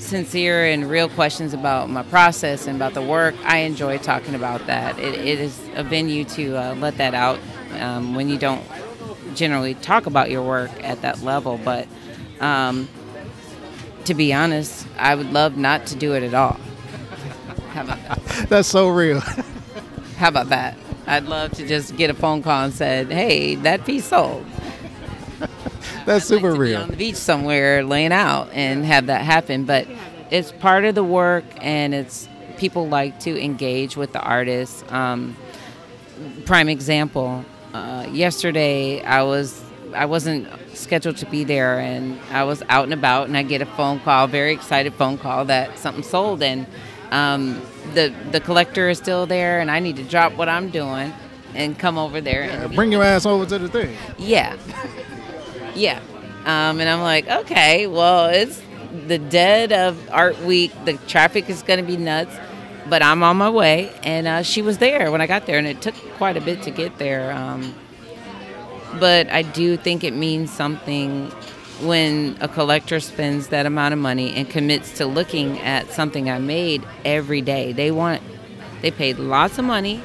sincere 0.05 0.67
and 0.67 0.89
real 0.89 1.09
questions 1.09 1.55
about 1.55 1.91
my 1.91 2.03
process 2.03 2.67
and 2.67 2.77
about 2.77 2.95
the 2.95 3.03
work, 3.03 3.35
I 3.45 3.59
enjoy 3.59 3.99
talking 3.99 4.35
about 4.35 4.67
that. 4.67 4.99
it, 4.99 5.15
it 5.15 5.41
is 5.41 5.61
a 5.75 5.83
venue 5.83 6.25
to 6.25 6.57
uh, 6.57 6.75
let 6.77 6.99
that 6.99 7.15
out 7.15 7.39
um, 7.81 8.15
when 8.15 8.29
you 8.29 8.39
don't 8.39 8.65
generally 9.35 9.75
talk 9.75 10.07
about 10.07 10.31
your 10.31 10.43
work 10.43 10.71
at 10.83 11.03
that 11.03 11.23
level. 11.23 11.59
But 11.63 11.89
um, 12.41 12.89
to 14.05 14.15
be 14.15 14.33
honest, 14.33 14.87
I 14.99 15.15
would 15.15 15.33
love 15.33 15.57
not 15.57 15.87
to 15.87 15.97
do 15.97 16.15
it 16.15 16.23
at 16.23 16.35
all. 16.35 16.61
How 17.71 17.83
about 17.83 18.03
that? 18.03 18.47
That's 18.49 18.69
so 18.69 18.89
real. 18.89 19.21
How 20.17 20.29
about 20.29 20.51
that? 20.51 20.77
I'd 21.07 21.25
love 21.25 21.53
to 21.53 21.67
just 21.67 21.97
get 21.97 22.09
a 22.09 22.15
phone 22.15 22.43
call 22.43 22.65
and 22.65 22.73
said, 22.73 23.11
"Hey, 23.11 23.57
that 23.57 23.85
piece 23.85 24.07
sold." 24.07 24.47
That's 26.07 26.27
super 26.27 26.49
to 26.51 26.55
be 26.55 26.59
real. 26.59 26.83
on 26.83 26.89
the 26.91 26.97
beach 26.97 27.17
somewhere 27.17 27.83
laying 27.83 28.13
out 28.13 28.51
and 28.53 28.85
have 28.85 29.07
that 29.07 29.23
happen 29.23 29.65
but 29.65 29.87
it's 30.31 30.53
part 30.53 30.85
of 30.85 30.95
the 30.95 31.05
work 31.05 31.45
and 31.61 31.95
it's 31.95 32.29
people 32.57 32.89
like 32.89 33.19
to 33.21 33.43
engage 33.43 33.97
with 33.97 34.13
the 34.13 34.21
artists 34.21 34.85
um, 34.91 35.37
prime 36.47 36.69
example 36.69 37.45
uh, 37.73 38.07
yesterday 38.11 39.03
i 39.03 39.23
was 39.23 39.63
i 39.95 40.07
wasn't 40.07 40.47
scheduled 40.77 41.17
to 41.17 41.27
be 41.27 41.45
there 41.45 41.79
and 41.81 42.19
i 42.31 42.43
was 42.45 42.63
out 42.69 42.85
and 42.85 42.93
about 42.93 43.27
and 43.29 43.37
i 43.37 43.43
get 43.43 43.61
a 43.61 43.67
phone 43.67 43.99
call 44.01 44.27
very 44.27 44.53
excited 44.53 44.93
phone 44.95 45.19
call 45.19 45.45
that 45.45 45.77
something 45.79 46.03
sold 46.05 46.43
and 46.43 46.67
um, 47.11 47.61
the 47.95 48.13
the 48.31 48.41
collector 48.41 48.89
is 48.89 48.99
still 48.99 49.27
there 49.27 49.61
and 49.61 49.71
i 49.71 49.79
need 49.81 49.97
to 49.97 50.05
drop 50.05 50.33
what 50.35 50.49
i'm 50.49 50.71
doing 50.71 51.13
and 51.55 51.79
come 51.79 51.97
over 51.99 52.21
there 52.21 52.43
and 52.43 52.75
Bring 52.75 52.91
your 52.91 53.05
ass 53.05 53.27
over 53.27 53.47
to 53.47 53.59
the 53.59 53.69
thing. 53.69 53.97
yeah. 54.19 54.57
Yeah. 55.77 56.01
Um, 56.45 56.81
and 56.81 56.89
I'm 56.89 57.01
like, 57.01 57.29
okay, 57.29 57.87
well, 57.87 58.27
it's 58.27 58.61
the 58.95 59.19
dead 59.19 59.73
of 59.73 60.11
Art 60.11 60.39
Week. 60.41 60.73
The 60.85 60.95
traffic 61.09 61.51
is 61.51 61.63
going 61.63 61.81
to 61.81 61.87
be 61.87 61.97
nuts, 61.97 62.35
but 62.89 63.03
I'm 63.03 63.23
on 63.23 63.37
my 63.37 63.51
way. 63.51 63.93
And 64.03 64.27
uh, 64.27 64.43
she 64.43 64.63
was 64.63 64.79
there 64.79 65.11
when 65.11 65.21
I 65.21 65.27
got 65.27 65.47
there, 65.47 65.59
and 65.59 65.67
it 65.67 65.83
took 65.83 65.95
quite 66.17 66.37
a 66.37 66.41
bit 66.41 66.63
to 66.63 66.71
get 66.71 66.99
there. 66.99 67.33
Um, 67.33 67.75
but 69.01 69.29
I 69.31 69.43
do 69.43 69.77
think 69.77 70.05
it 70.05 70.15
means 70.15 70.53
something 70.53 71.31
when 71.83 72.37
a 72.41 72.47
collector 72.47 73.01
spends 73.01 73.49
that 73.49 73.67
amount 73.67 73.93
of 73.93 74.01
money 74.01 74.33
and 74.35 74.49
commits 74.49 74.99
to 74.99 75.07
looking 75.07 75.59
at 75.61 75.91
something 75.91 76.31
I 76.31 76.39
made 76.39 76.87
every 77.05 77.41
day. 77.41 77.73
They 77.73 77.91
want, 77.91 78.23
they 78.81 78.93
paid 78.93 79.19
lots 79.19 79.59
of 79.59 79.65
money, 79.65 80.01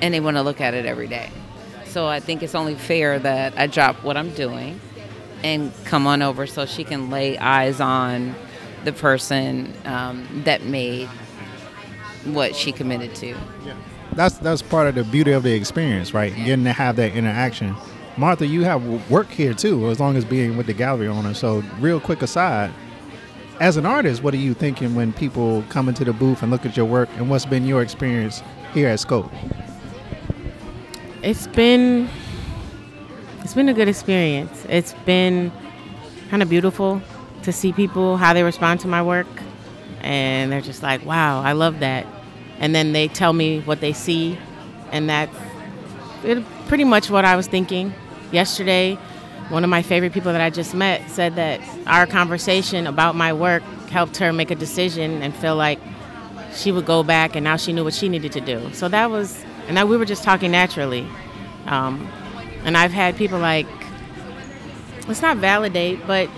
and 0.00 0.14
they 0.14 0.20
want 0.20 0.38
to 0.38 0.42
look 0.42 0.60
at 0.60 0.72
it 0.72 0.86
every 0.86 1.06
day. 1.06 1.30
So 1.84 2.06
I 2.06 2.20
think 2.20 2.42
it's 2.42 2.54
only 2.54 2.74
fair 2.74 3.18
that 3.18 3.58
I 3.58 3.66
drop 3.66 4.02
what 4.02 4.16
I'm 4.16 4.30
doing 4.30 4.80
and 5.44 5.72
come 5.84 6.06
on 6.06 6.22
over 6.22 6.46
so 6.46 6.66
she 6.66 6.84
can 6.84 7.10
lay 7.10 7.38
eyes 7.38 7.80
on 7.80 8.34
the 8.84 8.92
person 8.92 9.72
um, 9.84 10.26
that 10.44 10.64
made 10.64 11.08
what 12.24 12.54
she 12.54 12.72
committed 12.72 13.14
to. 13.16 13.28
Yeah. 13.64 13.76
That's 14.12 14.38
that's 14.38 14.62
part 14.62 14.88
of 14.88 14.94
the 14.94 15.04
beauty 15.04 15.32
of 15.32 15.42
the 15.42 15.52
experience, 15.52 16.12
right? 16.14 16.34
Getting 16.34 16.64
to 16.64 16.72
have 16.72 16.96
that 16.96 17.12
interaction. 17.14 17.76
Martha, 18.16 18.46
you 18.46 18.64
have 18.64 19.10
work 19.10 19.28
here 19.28 19.54
too, 19.54 19.88
as 19.90 20.00
long 20.00 20.16
as 20.16 20.24
being 20.24 20.56
with 20.56 20.66
the 20.66 20.72
gallery 20.72 21.06
owner. 21.06 21.34
So, 21.34 21.62
real 21.78 22.00
quick 22.00 22.20
aside, 22.20 22.72
as 23.60 23.76
an 23.76 23.86
artist, 23.86 24.24
what 24.24 24.34
are 24.34 24.38
you 24.38 24.54
thinking 24.54 24.96
when 24.96 25.12
people 25.12 25.62
come 25.68 25.88
into 25.88 26.04
the 26.04 26.12
booth 26.12 26.42
and 26.42 26.50
look 26.50 26.66
at 26.66 26.76
your 26.76 26.86
work, 26.86 27.08
and 27.16 27.30
what's 27.30 27.46
been 27.46 27.64
your 27.64 27.80
experience 27.80 28.42
here 28.74 28.88
at 28.88 28.98
Scope? 28.98 29.30
It's 31.22 31.46
been 31.46 32.08
it's 33.48 33.54
been 33.54 33.70
a 33.70 33.72
good 33.72 33.88
experience. 33.88 34.66
It's 34.68 34.92
been 35.06 35.50
kind 36.28 36.42
of 36.42 36.50
beautiful 36.50 37.00
to 37.44 37.50
see 37.50 37.72
people 37.72 38.18
how 38.18 38.34
they 38.34 38.42
respond 38.42 38.80
to 38.80 38.88
my 38.88 39.00
work 39.00 39.26
and 40.02 40.52
they're 40.52 40.60
just 40.60 40.82
like, 40.82 41.02
"Wow, 41.06 41.40
I 41.40 41.52
love 41.52 41.80
that." 41.80 42.06
And 42.60 42.74
then 42.74 42.92
they 42.92 43.08
tell 43.08 43.32
me 43.32 43.60
what 43.60 43.80
they 43.80 43.94
see 43.94 44.36
and 44.92 45.08
that's 45.08 45.34
it, 46.24 46.44
pretty 46.66 46.84
much 46.84 47.08
what 47.08 47.24
I 47.24 47.36
was 47.36 47.46
thinking. 47.46 47.94
Yesterday, 48.32 48.96
one 49.48 49.64
of 49.64 49.70
my 49.70 49.80
favorite 49.80 50.12
people 50.12 50.30
that 50.32 50.42
I 50.42 50.50
just 50.50 50.74
met 50.74 51.08
said 51.08 51.36
that 51.36 51.58
our 51.86 52.06
conversation 52.06 52.86
about 52.86 53.16
my 53.16 53.32
work 53.32 53.62
helped 53.88 54.18
her 54.18 54.30
make 54.30 54.50
a 54.50 54.56
decision 54.56 55.22
and 55.22 55.34
feel 55.34 55.56
like 55.56 55.78
she 56.52 56.70
would 56.70 56.84
go 56.84 57.02
back 57.02 57.34
and 57.34 57.44
now 57.44 57.56
she 57.56 57.72
knew 57.72 57.84
what 57.84 57.94
she 57.94 58.10
needed 58.10 58.32
to 58.32 58.42
do. 58.42 58.70
So 58.74 58.88
that 58.88 59.10
was, 59.10 59.42
and 59.68 59.76
that 59.78 59.88
we 59.88 59.96
were 59.96 60.04
just 60.04 60.22
talking 60.22 60.50
naturally. 60.50 61.06
Um, 61.64 62.06
and 62.64 62.76
I've 62.76 62.92
had 62.92 63.16
people 63.16 63.38
like, 63.38 63.66
let's 65.06 65.22
not 65.22 65.38
validate, 65.38 66.06
but 66.06 66.28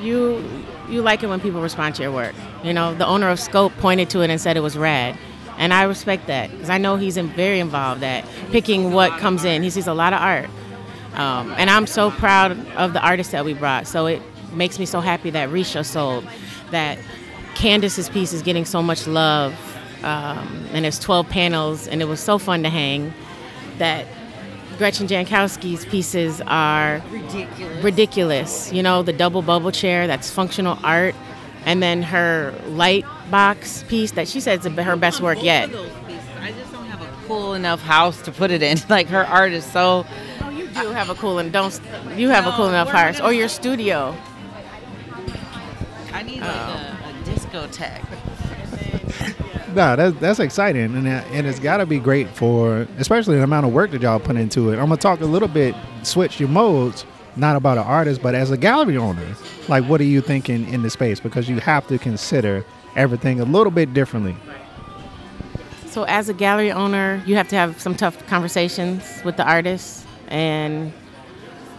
you 0.00 0.44
you 0.88 1.02
like 1.02 1.22
it 1.22 1.28
when 1.28 1.40
people 1.40 1.62
respond 1.62 1.94
to 1.94 2.02
your 2.02 2.12
work. 2.12 2.34
You 2.64 2.72
know, 2.72 2.94
the 2.94 3.06
owner 3.06 3.28
of 3.28 3.38
Scope 3.38 3.72
pointed 3.78 4.10
to 4.10 4.22
it 4.22 4.30
and 4.30 4.40
said 4.40 4.56
it 4.56 4.60
was 4.60 4.76
rad. 4.76 5.16
And 5.56 5.72
I 5.72 5.84
respect 5.84 6.26
that 6.26 6.50
because 6.50 6.70
I 6.70 6.78
know 6.78 6.96
he's 6.96 7.16
in, 7.16 7.28
very 7.28 7.60
involved 7.60 8.02
at 8.02 8.24
picking 8.50 8.92
what 8.92 9.12
comes 9.18 9.44
in. 9.44 9.62
He 9.62 9.70
sees 9.70 9.86
a 9.86 9.94
lot 9.94 10.12
of 10.12 10.20
art. 10.20 10.48
Um, 11.14 11.52
and 11.58 11.68
I'm 11.70 11.86
so 11.86 12.10
proud 12.10 12.52
of 12.76 12.92
the 12.92 13.00
artists 13.00 13.32
that 13.32 13.44
we 13.44 13.54
brought. 13.54 13.86
So 13.86 14.06
it 14.06 14.22
makes 14.52 14.78
me 14.78 14.86
so 14.86 15.00
happy 15.00 15.30
that 15.30 15.50
Reisha 15.50 15.84
sold, 15.84 16.26
that 16.70 16.98
Candace's 17.54 18.08
piece 18.08 18.32
is 18.32 18.42
getting 18.42 18.64
so 18.64 18.82
much 18.82 19.06
love. 19.06 19.54
Um, 20.02 20.66
and 20.72 20.84
there's 20.84 20.98
12 20.98 21.28
panels, 21.28 21.86
and 21.86 22.00
it 22.00 22.06
was 22.06 22.20
so 22.20 22.38
fun 22.38 22.62
to 22.62 22.70
hang. 22.70 23.12
That 23.78 24.06
Gretchen 24.80 25.06
Jankowski's 25.06 25.84
pieces 25.84 26.40
are 26.46 27.02
ridiculous. 27.10 27.84
ridiculous. 27.84 28.72
You 28.72 28.82
know, 28.82 29.02
the 29.02 29.12
double 29.12 29.42
bubble 29.42 29.72
chair, 29.72 30.06
that's 30.06 30.30
functional 30.30 30.78
art. 30.82 31.14
And 31.66 31.82
then 31.82 32.00
her 32.00 32.54
light 32.68 33.04
box 33.30 33.84
piece 33.88 34.12
that 34.12 34.26
she 34.26 34.40
said 34.40 34.60
is 34.60 34.66
her 34.72 34.96
best 34.96 35.20
work 35.20 35.42
yet. 35.42 35.68
I 35.68 35.72
just 36.52 36.72
don't 36.72 36.86
have 36.86 37.02
a 37.02 37.08
cool 37.26 37.52
enough 37.52 37.82
house 37.82 38.22
to 38.22 38.32
put 38.32 38.50
it 38.50 38.62
in. 38.62 38.78
Like 38.88 39.08
her 39.08 39.26
art 39.26 39.52
is 39.52 39.66
so. 39.66 40.06
Oh, 40.40 40.48
you 40.48 40.66
do 40.68 40.88
have 40.92 41.10
a 41.10 41.14
cool 41.14 41.38
and 41.38 41.52
don't 41.52 41.78
you 42.16 42.30
have 42.30 42.46
a 42.46 42.52
cool 42.52 42.68
enough 42.68 42.88
house 42.88 43.20
or 43.20 43.34
your 43.34 43.48
studio? 43.48 44.16
I 46.14 46.22
need 46.22 46.40
like 46.40 46.48
a, 46.48 46.96
a 47.04 47.12
discotheque. 47.26 48.06
No, 49.74 49.94
that's 49.94 50.18
that's 50.18 50.40
exciting, 50.40 50.82
and 50.82 51.06
uh, 51.06 51.22
and 51.30 51.46
it's 51.46 51.60
got 51.60 51.76
to 51.76 51.86
be 51.86 52.00
great 52.00 52.28
for, 52.28 52.88
especially 52.98 53.36
the 53.36 53.44
amount 53.44 53.66
of 53.66 53.72
work 53.72 53.92
that 53.92 54.02
y'all 54.02 54.18
put 54.18 54.36
into 54.36 54.70
it. 54.70 54.78
I'm 54.78 54.88
gonna 54.88 54.96
talk 54.96 55.20
a 55.20 55.26
little 55.26 55.48
bit, 55.48 55.76
switch 56.02 56.40
your 56.40 56.48
modes, 56.48 57.04
not 57.36 57.54
about 57.54 57.78
an 57.78 57.84
artist, 57.84 58.20
but 58.20 58.34
as 58.34 58.50
a 58.50 58.56
gallery 58.56 58.96
owner. 58.96 59.36
Like, 59.68 59.84
what 59.84 60.00
are 60.00 60.04
you 60.04 60.20
thinking 60.20 60.68
in 60.68 60.82
the 60.82 60.90
space? 60.90 61.20
Because 61.20 61.48
you 61.48 61.60
have 61.60 61.86
to 61.86 61.98
consider 61.98 62.64
everything 62.96 63.40
a 63.40 63.44
little 63.44 63.70
bit 63.70 63.94
differently. 63.94 64.36
So 65.86 66.02
as 66.04 66.28
a 66.28 66.34
gallery 66.34 66.72
owner, 66.72 67.22
you 67.24 67.36
have 67.36 67.48
to 67.48 67.56
have 67.56 67.80
some 67.80 67.94
tough 67.94 68.26
conversations 68.26 69.04
with 69.24 69.36
the 69.36 69.44
artists 69.44 70.04
and 70.28 70.92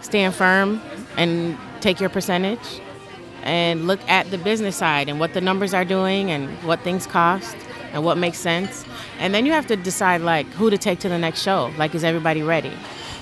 stand 0.00 0.34
firm 0.34 0.80
and 1.16 1.58
take 1.80 2.00
your 2.00 2.10
percentage 2.10 2.80
and 3.42 3.86
look 3.86 4.00
at 4.08 4.30
the 4.30 4.38
business 4.38 4.76
side 4.76 5.08
and 5.08 5.18
what 5.18 5.34
the 5.34 5.40
numbers 5.40 5.74
are 5.74 5.84
doing 5.84 6.30
and 6.30 6.48
what 6.62 6.80
things 6.80 7.06
cost 7.06 7.56
and 7.92 8.04
what 8.04 8.18
makes 8.18 8.38
sense. 8.38 8.84
And 9.18 9.34
then 9.34 9.46
you 9.46 9.52
have 9.52 9.66
to 9.68 9.76
decide 9.76 10.20
like 10.22 10.46
who 10.48 10.70
to 10.70 10.78
take 10.78 10.98
to 11.00 11.08
the 11.08 11.18
next 11.18 11.42
show. 11.42 11.72
Like 11.76 11.94
is 11.94 12.04
everybody 12.04 12.42
ready? 12.42 12.72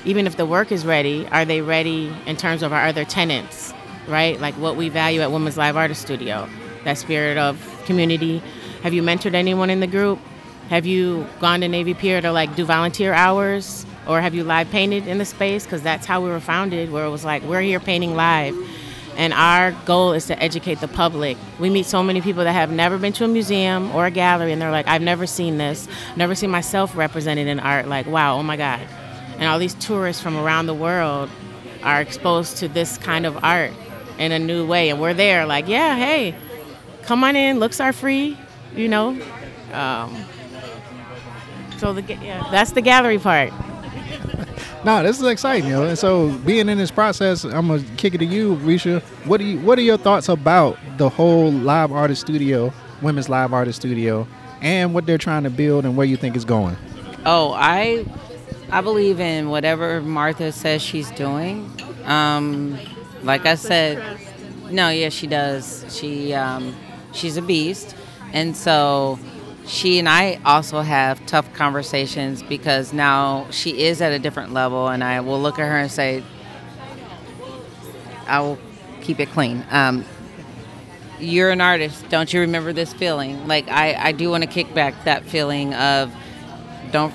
Even 0.05 0.27
if 0.27 0.37
the 0.37 0.47
work 0.47 0.73
is 0.73 0.87
ready, 0.87 1.27
are 1.29 1.45
they 1.45 1.61
ready 1.61 2.15
in 2.27 2.37
terms 2.37 2.63
of 2.63 2.73
our 2.73 2.87
other 2.87 3.05
tenants, 3.05 3.75
right? 4.09 4.41
Like 4.41 4.55
what 4.55 4.77
we 4.77 4.89
value 4.89 5.21
at 5.21 5.31
Women's 5.31 5.57
Live 5.57 5.77
Artist 5.77 6.01
Studio, 6.01 6.49
that 6.85 6.97
spirit 6.97 7.37
of 7.37 7.83
community. 7.85 8.43
Have 8.83 8.95
you 8.95 9.03
mentored 9.03 9.35
anyone 9.35 9.69
in 9.69 9.81
the 9.81 9.87
group? 9.87 10.19
Have 10.71 10.87
you 10.87 11.27
gone 11.41 11.61
to 11.61 11.69
Navy 11.69 11.95
Pier 11.95 12.21
to 12.21 12.33
like 12.33 12.55
do 12.57 12.65
volunteer 12.65 13.13
hours? 13.13 13.85
Or 14.07 14.21
have 14.21 14.35
you 14.35 14.45
live 14.45 14.71
painted 14.71 15.07
in 15.07 15.19
the 15.19 15.25
space? 15.25 15.65
Because 15.65 15.83
that's 15.83 16.07
how 16.07 16.23
we 16.23 16.31
were 16.31 16.41
founded, 16.41 16.91
where 16.91 17.05
it 17.05 17.11
was 17.11 17.25
like, 17.25 17.43
we're 17.43 17.61
here 17.61 17.79
painting 17.79 18.17
live. 18.17 18.57
And 19.17 19.33
our 19.33 19.73
goal 19.85 20.13
is 20.13 20.27
to 20.27 20.43
educate 20.43 20.81
the 20.81 20.89
public. 20.89 21.37
We 21.59 21.69
meet 21.69 21.87
so 21.87 22.03
many 22.03 22.21
people 22.21 22.45
that 22.45 22.53
have 22.53 22.71
never 22.71 22.97
been 22.97 23.13
to 23.15 23.25
a 23.25 23.29
museum 23.29 23.95
or 23.95 24.07
a 24.07 24.11
gallery, 24.11 24.53
and 24.53 24.63
they're 24.63 24.71
like, 24.71 24.87
I've 24.89 25.03
never 25.03 25.27
seen 25.27 25.59
this, 25.59 25.89
never 26.17 26.35
seen 26.35 26.51
myself 26.51 26.97
represented 26.97 27.47
in 27.47 27.61
art. 27.61 27.89
Like, 27.89 28.07
wow, 28.07 28.37
oh 28.37 28.43
my 28.43 28.57
God. 28.57 28.81
And 29.35 29.45
all 29.45 29.59
these 29.59 29.75
tourists 29.75 30.23
from 30.23 30.37
around 30.37 30.67
the 30.67 30.75
world 30.75 31.29
are 31.83 32.01
exposed 32.01 32.59
to 32.59 32.69
this 32.69 32.99
kind 32.99 33.27
of 33.27 33.43
art 33.45 33.73
in 34.19 34.33
a 34.33 34.39
new 34.39 34.67
way. 34.67 34.91
And 34.91 35.01
we're 35.01 35.15
there, 35.15 35.47
like, 35.47 35.67
yeah, 35.67 35.97
hey, 35.97 36.35
come 37.03 37.25
on 37.25 37.37
in, 37.37 37.59
looks 37.59 37.81
are 37.81 37.93
free, 37.93 38.39
you 38.75 38.89
know. 38.89 39.19
Um, 39.73 40.25
so 41.79 41.93
the 41.93 42.03
yeah, 42.03 42.47
that's 42.51 42.73
the 42.73 42.83
gallery 42.83 43.19
part. 43.19 43.53
No, 44.83 45.03
this 45.03 45.21
is 45.21 45.27
exciting, 45.27 45.69
yo. 45.69 45.85
And 45.85 45.99
so 45.99 46.31
being 46.39 46.71
in 46.71 46.79
this 46.79 46.91
process, 46.91 47.45
I'm 47.45 47.69
gonna 47.69 47.83
kick 47.99 48.15
it 48.15 48.19
to 48.19 48.25
you, 48.25 48.57
Reisha. 48.57 49.03
What 49.27 49.39
do 49.39 49.45
you 49.45 49.61
what 49.61 49.79
are 49.79 49.83
your 49.83 49.99
thoughts 49.99 50.29
about 50.31 50.79
the 50.97 51.11
whole 51.11 51.53
live 51.53 51.93
artist 51.93 52.23
studio, 52.23 52.73
women's 53.03 53.29
live 53.29 53.53
artist 53.53 53.81
studio, 53.81 54.27
and 54.63 54.95
what 54.95 55.05
they're 55.05 55.19
trying 55.19 55.43
to 55.43 55.51
build 55.51 55.85
and 55.85 55.99
where 55.99 56.07
you 56.07 56.17
think 56.17 56.35
it's 56.35 56.47
going? 56.47 56.77
Oh, 57.27 57.53
I 57.55 58.07
I 58.71 58.81
believe 58.81 59.21
in 59.21 59.51
whatever 59.51 60.01
Martha 60.01 60.51
says 60.51 60.81
she's 60.81 61.11
doing. 61.11 61.71
Um, 62.07 62.79
like 63.23 63.45
I 63.45 63.57
said, 63.57 64.19
no, 64.71 64.89
yeah, 64.89 65.11
she 65.11 65.27
does. 65.27 65.85
She 65.91 66.33
um, 66.33 66.75
she's 67.13 67.37
a 67.37 67.43
beast, 67.43 67.95
and 68.33 68.57
so 68.57 69.19
she 69.71 70.01
and 70.01 70.09
I 70.09 70.41
also 70.45 70.81
have 70.81 71.25
tough 71.27 71.55
conversations 71.55 72.43
because 72.43 72.93
now 72.93 73.47
she 73.51 73.85
is 73.85 74.03
at 74.03 74.13
a 74.13 74.19
different 74.19 74.53
level, 74.53 74.89
and 74.89 75.05
I 75.05 75.21
will 75.21 75.41
look 75.41 75.61
at 75.61 75.69
her 75.69 75.79
and 75.79 75.91
say, 75.91 76.25
I 78.27 78.41
will 78.41 78.59
keep 79.01 79.21
it 79.21 79.31
clean. 79.31 79.65
Um, 79.71 80.05
you're 81.21 81.51
an 81.51 81.61
artist. 81.61 82.09
Don't 82.09 82.33
you 82.33 82.41
remember 82.41 82.73
this 82.73 82.93
feeling? 82.93 83.47
Like, 83.47 83.69
I, 83.69 83.95
I 83.95 84.13
do 84.13 84.29
want 84.29 84.43
to 84.43 84.51
kick 84.51 84.75
back 84.75 85.05
that 85.05 85.25
feeling 85.25 85.73
of 85.75 86.13
don't 86.91 87.15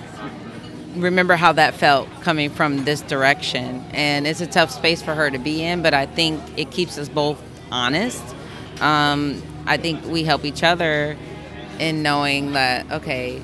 remember 0.95 1.35
how 1.35 1.51
that 1.51 1.73
felt 1.73 2.07
coming 2.21 2.49
from 2.49 2.85
this 2.85 3.01
direction. 3.01 3.83
And 3.91 4.25
it's 4.25 4.39
a 4.39 4.47
tough 4.47 4.71
space 4.71 5.01
for 5.01 5.13
her 5.13 5.29
to 5.29 5.37
be 5.37 5.61
in, 5.61 5.81
but 5.81 5.93
I 5.93 6.05
think 6.05 6.41
it 6.55 6.71
keeps 6.71 6.97
us 6.97 7.09
both 7.09 7.41
honest. 7.69 8.23
Um, 8.79 9.43
I 9.65 9.75
think 9.75 10.05
we 10.05 10.23
help 10.23 10.45
each 10.45 10.63
other 10.63 11.17
in 11.79 12.03
knowing 12.03 12.53
that 12.53 12.89
okay, 12.91 13.41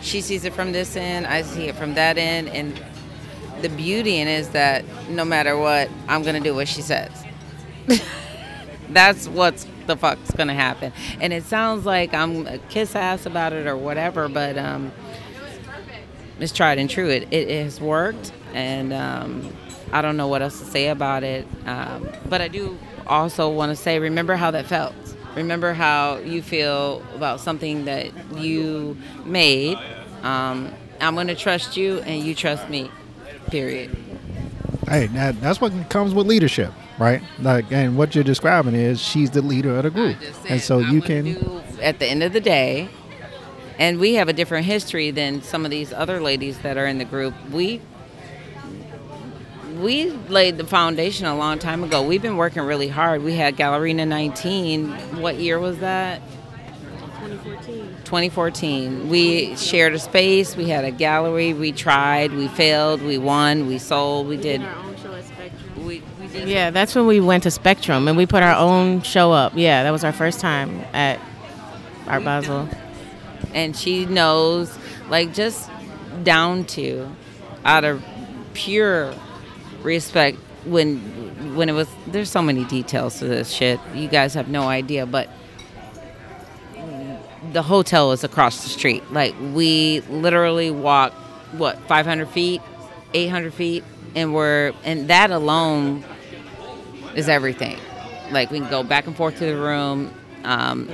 she 0.00 0.20
sees 0.20 0.44
it 0.44 0.52
from 0.52 0.72
this 0.72 0.96
end, 0.96 1.26
I 1.26 1.42
see 1.42 1.68
it 1.68 1.74
from 1.74 1.94
that 1.94 2.18
end, 2.18 2.48
and 2.48 2.80
the 3.62 3.68
beauty 3.70 4.18
in 4.18 4.28
it 4.28 4.40
is 4.40 4.50
that 4.50 4.84
no 5.08 5.24
matter 5.24 5.56
what, 5.56 5.88
I'm 6.08 6.22
gonna 6.22 6.40
do 6.40 6.54
what 6.54 6.68
she 6.68 6.82
says. 6.82 7.10
That's 8.90 9.26
what's 9.28 9.66
the 9.86 9.96
fuck's 9.96 10.30
gonna 10.32 10.54
happen. 10.54 10.92
And 11.20 11.32
it 11.32 11.44
sounds 11.44 11.86
like 11.86 12.14
I'm 12.14 12.46
a 12.46 12.58
kiss 12.58 12.94
ass 12.94 13.26
about 13.26 13.52
it 13.52 13.66
or 13.66 13.76
whatever, 13.76 14.28
but 14.28 14.58
um, 14.58 14.92
it's 16.40 16.52
tried 16.52 16.78
and 16.78 16.90
true. 16.90 17.08
It, 17.08 17.32
it 17.32 17.48
has 17.64 17.80
worked, 17.80 18.32
and 18.52 18.92
um, 18.92 19.52
I 19.92 20.02
don't 20.02 20.16
know 20.16 20.28
what 20.28 20.42
else 20.42 20.58
to 20.58 20.66
say 20.66 20.88
about 20.88 21.22
it. 21.22 21.46
Um, 21.66 22.08
but 22.28 22.40
I 22.40 22.48
do 22.48 22.78
also 23.06 23.48
want 23.50 23.70
to 23.70 23.76
say, 23.76 23.98
remember 23.98 24.36
how 24.36 24.50
that 24.50 24.66
felt. 24.66 24.94
Remember 25.36 25.72
how 25.72 26.18
you 26.18 26.42
feel 26.42 27.02
about 27.14 27.40
something 27.40 27.86
that 27.86 28.10
you 28.36 28.96
made. 29.24 29.78
Um, 30.22 30.72
I'm 31.00 31.14
going 31.14 31.26
to 31.26 31.34
trust 31.34 31.76
you, 31.76 31.98
and 32.00 32.22
you 32.22 32.34
trust 32.34 32.68
me. 32.68 32.90
Period. 33.48 33.94
Hey, 34.88 35.06
that, 35.08 35.40
that's 35.40 35.60
what 35.60 35.72
comes 35.90 36.14
with 36.14 36.26
leadership, 36.26 36.72
right? 36.98 37.22
Like, 37.40 37.70
and 37.72 37.96
what 37.96 38.14
you're 38.14 38.24
describing 38.24 38.74
is 38.74 39.00
she's 39.00 39.30
the 39.30 39.42
leader 39.42 39.76
of 39.76 39.82
the 39.82 39.90
group, 39.90 40.16
and 40.48 40.60
so 40.60 40.80
I'm 40.80 40.94
you 40.94 41.02
can. 41.02 41.62
at 41.82 41.98
the 41.98 42.06
end 42.06 42.22
of 42.22 42.32
the 42.32 42.40
day, 42.40 42.88
and 43.78 43.98
we 43.98 44.14
have 44.14 44.28
a 44.28 44.32
different 44.32 44.66
history 44.66 45.10
than 45.10 45.42
some 45.42 45.64
of 45.64 45.70
these 45.70 45.92
other 45.92 46.20
ladies 46.20 46.58
that 46.60 46.76
are 46.76 46.86
in 46.86 46.98
the 46.98 47.04
group. 47.04 47.34
We 47.50 47.80
we 49.80 50.10
laid 50.10 50.56
the 50.56 50.66
foundation 50.66 51.26
a 51.26 51.36
long 51.36 51.58
time 51.58 51.84
ago. 51.84 52.02
We've 52.02 52.22
been 52.22 52.36
working 52.36 52.62
really 52.62 52.88
hard. 52.88 53.22
We 53.22 53.34
had 53.34 53.56
Gallerina 53.56 54.06
19. 54.06 55.20
What 55.20 55.36
year 55.36 55.58
was 55.58 55.78
that? 55.78 56.20
2014. 57.20 57.96
2014. 58.04 59.08
We 59.08 59.56
shared 59.56 59.94
a 59.94 59.98
space. 59.98 60.56
We 60.56 60.68
had 60.68 60.84
a 60.84 60.90
gallery. 60.90 61.54
We 61.54 61.72
tried. 61.72 62.32
We 62.32 62.48
failed. 62.48 63.02
We 63.02 63.18
won. 63.18 63.66
We 63.66 63.78
sold. 63.78 64.28
We 64.28 64.36
did. 64.36 64.60
own 64.62 64.96
show 64.96 65.12
at 65.12 65.24
Spectrum. 65.24 65.86
We, 65.86 66.02
we 66.20 66.26
did. 66.28 66.48
Yeah, 66.48 66.70
that's 66.70 66.94
when 66.94 67.06
we 67.06 67.20
went 67.20 67.44
to 67.44 67.50
Spectrum 67.50 68.08
and 68.08 68.16
we 68.16 68.26
put 68.26 68.42
our 68.42 68.54
own 68.54 69.02
show 69.02 69.32
up. 69.32 69.52
Yeah, 69.56 69.82
that 69.82 69.90
was 69.90 70.04
our 70.04 70.12
first 70.12 70.40
time 70.40 70.80
at 70.92 71.18
Art 72.06 72.24
Basel. 72.24 72.68
and 73.54 73.74
she 73.74 74.04
knows 74.06 74.76
like 75.08 75.32
just 75.32 75.70
down 76.22 76.64
to 76.64 77.10
out 77.64 77.84
of 77.84 78.02
pure 78.52 79.14
respect 79.84 80.38
when 80.64 80.98
when 81.56 81.68
it 81.68 81.72
was 81.72 81.88
there's 82.06 82.30
so 82.30 82.42
many 82.42 82.64
details 82.64 83.18
to 83.18 83.26
this 83.26 83.50
shit. 83.50 83.78
You 83.94 84.08
guys 84.08 84.34
have 84.34 84.48
no 84.48 84.62
idea 84.62 85.06
but 85.06 85.28
the 87.52 87.62
hotel 87.62 88.12
is 88.12 88.24
across 88.24 88.62
the 88.62 88.68
street. 88.68 89.02
Like 89.12 89.34
we 89.52 90.00
literally 90.08 90.70
walk 90.70 91.12
what 91.52 91.78
500 91.86 92.28
feet 92.28 92.60
800 93.12 93.54
feet 93.54 93.84
and 94.14 94.34
we're 94.34 94.72
and 94.84 95.08
that 95.08 95.30
alone 95.30 96.04
is 97.14 97.28
everything. 97.28 97.78
Like 98.30 98.50
we 98.50 98.60
can 98.60 98.70
go 98.70 98.82
back 98.82 99.06
and 99.06 99.16
forth 99.16 99.38
to 99.38 99.46
the 99.46 99.56
room. 99.56 100.12
Um, 100.44 100.88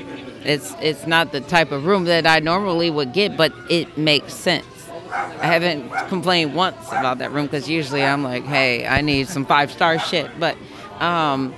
it's 0.44 0.74
it's 0.80 1.06
not 1.06 1.32
the 1.32 1.40
type 1.40 1.72
of 1.72 1.86
room 1.86 2.04
that 2.04 2.26
I 2.26 2.40
normally 2.40 2.90
would 2.90 3.12
get, 3.12 3.36
but 3.36 3.52
it 3.68 3.96
makes 3.98 4.34
sense. 4.34 4.66
I 5.12 5.46
haven't 5.46 5.90
complained 6.08 6.54
once 6.54 6.88
about 6.88 7.18
that 7.18 7.32
room 7.32 7.46
because 7.46 7.68
usually 7.68 8.02
I'm 8.02 8.22
like, 8.22 8.44
hey, 8.44 8.86
I 8.86 9.00
need 9.00 9.28
some 9.28 9.44
five 9.44 9.70
star 9.70 9.98
shit. 9.98 10.30
But 10.38 10.56
um, 11.00 11.54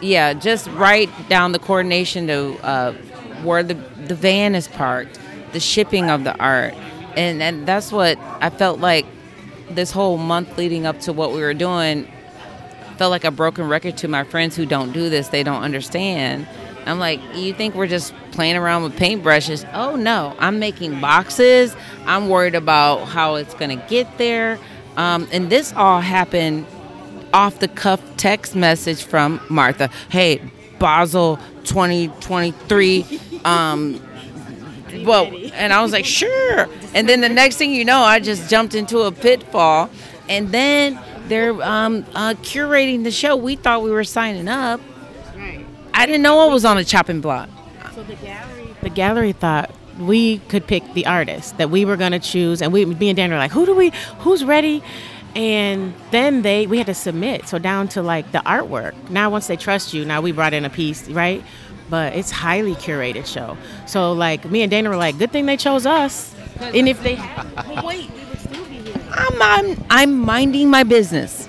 yeah, 0.00 0.32
just 0.32 0.68
write 0.68 1.10
down 1.28 1.52
the 1.52 1.58
coordination 1.58 2.26
to 2.28 2.58
uh, 2.64 2.92
where 3.42 3.62
the 3.62 3.74
the 3.74 4.14
van 4.14 4.54
is 4.54 4.68
parked, 4.68 5.18
the 5.52 5.60
shipping 5.60 6.10
of 6.10 6.24
the 6.24 6.36
art, 6.38 6.74
and 7.16 7.42
and 7.42 7.66
that's 7.66 7.92
what 7.92 8.18
I 8.40 8.50
felt 8.50 8.80
like 8.80 9.06
this 9.70 9.90
whole 9.90 10.16
month 10.16 10.56
leading 10.58 10.86
up 10.86 11.00
to 11.00 11.12
what 11.12 11.32
we 11.32 11.40
were 11.40 11.54
doing 11.54 12.10
felt 13.00 13.10
like 13.10 13.24
a 13.24 13.30
broken 13.30 13.66
record 13.66 13.96
to 13.96 14.08
my 14.08 14.22
friends 14.22 14.54
who 14.54 14.66
don't 14.66 14.92
do 14.92 15.08
this. 15.08 15.28
They 15.28 15.42
don't 15.42 15.62
understand. 15.62 16.46
I'm 16.86 16.98
like, 16.98 17.20
you 17.34 17.52
think 17.52 17.74
we're 17.74 17.86
just 17.86 18.14
playing 18.32 18.56
around 18.56 18.82
with 18.82 18.96
paintbrushes? 18.96 19.68
Oh 19.74 19.96
no, 19.96 20.34
I'm 20.38 20.58
making 20.58 21.00
boxes. 21.00 21.74
I'm 22.06 22.28
worried 22.28 22.54
about 22.54 23.06
how 23.06 23.36
it's 23.36 23.54
gonna 23.54 23.84
get 23.88 24.18
there. 24.18 24.58
Um, 24.96 25.28
and 25.32 25.50
this 25.50 25.72
all 25.74 26.00
happened 26.00 26.66
off 27.32 27.58
the 27.58 27.68
cuff 27.68 28.02
text 28.16 28.54
message 28.56 29.02
from 29.02 29.40
Martha. 29.48 29.90
Hey, 30.08 30.42
Basel 30.78 31.38
2023. 31.64 33.20
Um, 33.44 34.00
well, 35.04 35.32
and 35.54 35.72
I 35.72 35.82
was 35.82 35.92
like, 35.92 36.04
sure. 36.04 36.68
And 36.94 37.08
then 37.08 37.20
the 37.20 37.28
next 37.28 37.56
thing 37.56 37.72
you 37.72 37.84
know, 37.84 38.00
I 38.00 38.18
just 38.18 38.50
jumped 38.50 38.74
into 38.74 39.00
a 39.00 39.12
pitfall. 39.12 39.90
And 40.28 40.50
then 40.50 41.00
they're 41.28 41.60
um, 41.62 42.04
uh, 42.14 42.34
curating 42.42 43.04
the 43.04 43.10
show. 43.10 43.36
We 43.36 43.56
thought 43.56 43.82
we 43.82 43.90
were 43.90 44.04
signing 44.04 44.48
up. 44.48 44.80
I 45.94 46.06
didn't 46.06 46.22
know 46.22 46.40
I 46.40 46.52
was 46.52 46.64
on 46.64 46.78
a 46.78 46.84
chopping 46.84 47.20
block. 47.20 47.48
So 47.94 48.02
the 48.02 48.14
gallery, 48.16 48.74
the 48.82 48.90
gallery 48.90 49.32
thought 49.32 49.74
we 49.98 50.38
could 50.48 50.66
pick 50.66 50.94
the 50.94 51.06
artist 51.06 51.58
that 51.58 51.70
we 51.70 51.84
were 51.84 51.96
going 51.96 52.12
to 52.12 52.18
choose, 52.18 52.62
and 52.62 52.72
we, 52.72 52.84
me 52.84 53.10
and 53.10 53.16
Dan 53.16 53.30
were 53.30 53.36
like, 53.36 53.50
"Who 53.52 53.66
do 53.66 53.74
we? 53.74 53.92
Who's 54.20 54.44
ready?" 54.44 54.82
And 55.34 55.94
then 56.10 56.42
they, 56.42 56.66
we 56.66 56.78
had 56.78 56.86
to 56.86 56.94
submit. 56.94 57.46
So 57.46 57.58
down 57.58 57.88
to 57.88 58.02
like 58.02 58.32
the 58.32 58.38
artwork. 58.40 58.94
Now 59.10 59.30
once 59.30 59.46
they 59.46 59.56
trust 59.56 59.94
you, 59.94 60.04
now 60.04 60.20
we 60.20 60.32
brought 60.32 60.54
in 60.54 60.64
a 60.64 60.70
piece, 60.70 61.08
right? 61.08 61.44
But 61.88 62.14
it's 62.14 62.30
highly 62.30 62.74
curated 62.74 63.26
show. 63.26 63.56
So 63.86 64.12
like 64.12 64.44
me 64.44 64.62
and 64.62 64.70
Dana 64.70 64.88
were 64.88 64.96
like, 64.96 65.18
"Good 65.18 65.32
thing 65.32 65.46
they 65.46 65.56
chose 65.56 65.86
us." 65.86 66.34
And 66.60 66.88
if 66.88 67.02
they, 67.02 67.16
well, 67.16 67.82
wait, 67.86 68.10
we 68.10 68.24
would 68.24 68.38
still 68.38 68.64
be 68.66 68.76
here. 68.76 69.00
I'm, 69.10 69.42
I'm, 69.42 69.84
I'm 69.90 70.18
minding 70.18 70.68
my 70.68 70.82
business. 70.82 71.48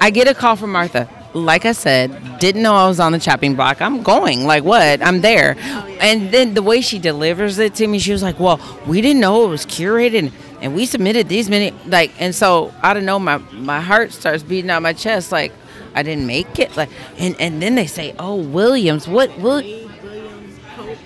I 0.00 0.10
get 0.10 0.28
a 0.28 0.34
call 0.34 0.56
from 0.56 0.72
Martha. 0.72 1.08
Like 1.34 1.64
I 1.64 1.72
said, 1.72 2.38
didn't 2.38 2.62
know 2.62 2.74
I 2.74 2.86
was 2.86 3.00
on 3.00 3.10
the 3.10 3.18
chopping 3.18 3.54
block. 3.56 3.82
I'm 3.82 4.02
going. 4.04 4.44
Like 4.46 4.62
what? 4.62 5.02
I'm 5.02 5.20
there. 5.20 5.56
And 6.00 6.30
then 6.30 6.54
the 6.54 6.62
way 6.62 6.80
she 6.80 6.98
delivers 7.00 7.58
it 7.58 7.74
to 7.76 7.86
me, 7.88 7.98
she 7.98 8.12
was 8.12 8.22
like, 8.22 8.38
"Well, 8.38 8.60
we 8.86 9.00
didn't 9.00 9.20
know 9.20 9.44
it 9.44 9.48
was 9.48 9.66
curated, 9.66 10.30
and 10.62 10.74
we 10.76 10.86
submitted 10.86 11.28
these 11.28 11.50
many 11.50 11.72
like." 11.86 12.12
And 12.20 12.32
so 12.34 12.72
I 12.82 12.94
don't 12.94 13.04
know. 13.04 13.18
My 13.18 13.38
my 13.52 13.80
heart 13.80 14.12
starts 14.12 14.44
beating 14.44 14.70
out 14.70 14.80
my 14.82 14.92
chest. 14.92 15.32
Like 15.32 15.52
I 15.94 16.04
didn't 16.04 16.26
make 16.28 16.58
it. 16.60 16.76
Like 16.76 16.90
and 17.18 17.34
and 17.40 17.60
then 17.60 17.74
they 17.74 17.86
say, 17.88 18.14
"Oh, 18.18 18.36
Williams, 18.36 19.08
what 19.08 19.36
will?" 19.38 19.54
Williams, 19.56 20.58
Pope. 20.76 20.96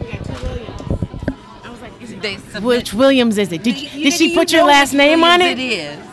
We 0.00 0.12
got 0.12 0.24
two 0.24 0.32
Williams. 0.46 2.22
they 2.22 2.36
Which 2.60 2.94
Williams 2.94 3.36
is 3.36 3.52
it? 3.52 3.62
Did, 3.62 3.76
You- 3.76 4.04
did 4.04 4.12
she 4.14 4.34
put 4.34 4.50
your 4.50 4.64
last 4.64 4.94
name 4.94 5.22
on 5.24 5.42
it? 5.42 5.58
It 5.58 5.62
is. 5.72 6.07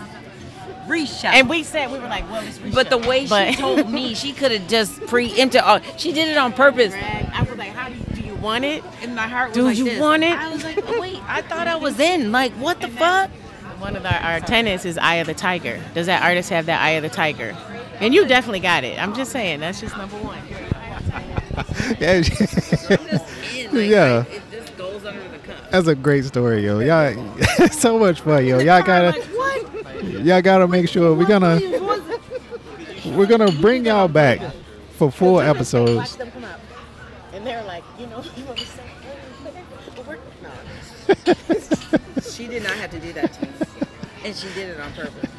Reisha. 0.88 1.26
And 1.26 1.50
we 1.50 1.64
said 1.64 1.92
we 1.92 2.00
were 2.00 2.08
like, 2.08 2.30
well, 2.32 2.44
it's 2.46 2.58
but 2.74 2.90
the 2.90 2.98
way 2.98 3.28
But- 3.28 3.52
she 3.52 3.56
told 3.62 3.90
me, 3.90 4.14
she 4.16 4.32
could 4.40 4.52
have 4.52 4.68
just 4.68 5.06
preempted. 5.08 5.62
All, 5.62 5.80
she 5.98 6.12
did 6.14 6.28
it 6.30 6.38
on 6.38 6.54
purpose. 6.54 6.94
I 6.94 7.46
was 7.48 7.58
like, 7.58 7.70
how 7.72 7.90
do 7.90 7.96
you, 7.96 8.04
do 8.16 8.22
you 8.22 8.36
want 8.36 8.66
it? 8.66 8.84
And 9.02 9.16
my 9.16 9.28
heart 9.28 9.50
was 9.50 9.56
Do 9.56 9.64
like 9.64 9.78
you 9.78 9.86
this. 9.86 10.00
want 10.00 10.24
it? 10.24 10.38
I 10.38 10.52
was 10.54 10.64
like, 10.64 10.80
oh, 10.88 11.02
wait, 11.02 11.20
I 11.28 11.42
thought 11.42 11.68
I 11.68 11.76
was 11.76 12.00
in. 12.00 12.32
Like, 12.32 12.52
what 12.54 12.80
the 12.82 12.88
fuck? 12.88 13.30
One 13.80 13.96
of 13.96 14.06
our, 14.06 14.14
our 14.14 14.40
tenants 14.40 14.86
is 14.86 14.98
Eye 14.98 15.16
of 15.16 15.28
the 15.28 15.34
Tiger. 15.34 15.80
Does 15.94 16.06
that 16.06 16.24
artist 16.24 16.50
have 16.50 16.66
that 16.68 16.82
Eye 16.82 16.92
of 16.92 17.04
the 17.04 17.10
Tiger? 17.10 17.56
And 18.00 18.14
you 18.14 18.26
definitely 18.26 18.62
got 18.62 18.84
it. 18.84 19.02
I'm 19.02 19.14
just 19.14 19.32
saying, 19.32 19.60
that's 19.60 19.82
just 19.82 19.96
number 19.98 20.16
one. 20.18 20.40
Yeah, 22.00 22.16
In, 23.56 23.76
Yeah. 23.90 24.24
it 24.30 24.42
just 24.52 24.78
goes 24.78 25.06
under 25.06 25.22
the 25.30 25.38
cup. 25.40 25.72
that's 25.72 25.88
a 25.88 25.96
great 25.96 26.26
story, 26.26 26.64
yo. 26.66 26.80
Y'all, 26.80 27.14
so 27.70 27.98
much 28.00 28.22
fun, 28.22 28.46
yo. 28.46 28.60
Y'all 28.60 28.82
gotta, 28.84 29.14
y'all 30.26 30.42
gotta 30.42 30.68
make 30.68 30.90
sure 30.90 31.14
we're 31.14 31.28
gonna, 31.28 31.60
we're 33.16 33.28
gonna 33.28 33.52
bring 33.52 33.86
y'all 33.86 34.08
back 34.08 34.42
for 34.96 35.12
full 35.12 35.40
episodes. 35.40 36.16
them 36.16 36.32
come 36.32 36.44
out. 36.44 36.60
And 37.34 37.46
they're 37.46 37.64
like, 37.64 37.84
you 38.00 38.08
know, 38.08 38.24
you 38.36 38.46
want 38.46 38.58
to 38.58 38.66
say, 38.66 38.84
but 39.96 40.08
we're, 40.08 40.18
no. 40.42 42.22
She 42.32 42.48
did 42.48 42.64
not 42.64 42.74
have 42.74 42.92
to 42.92 43.00
do 43.00 43.14
that 43.14 43.32
to 43.34 43.42
me. 43.44 43.52
And 44.26 44.36
she 44.36 44.48
did 44.50 44.70
it 44.70 44.80
on 44.80 44.92
purpose. 44.94 45.30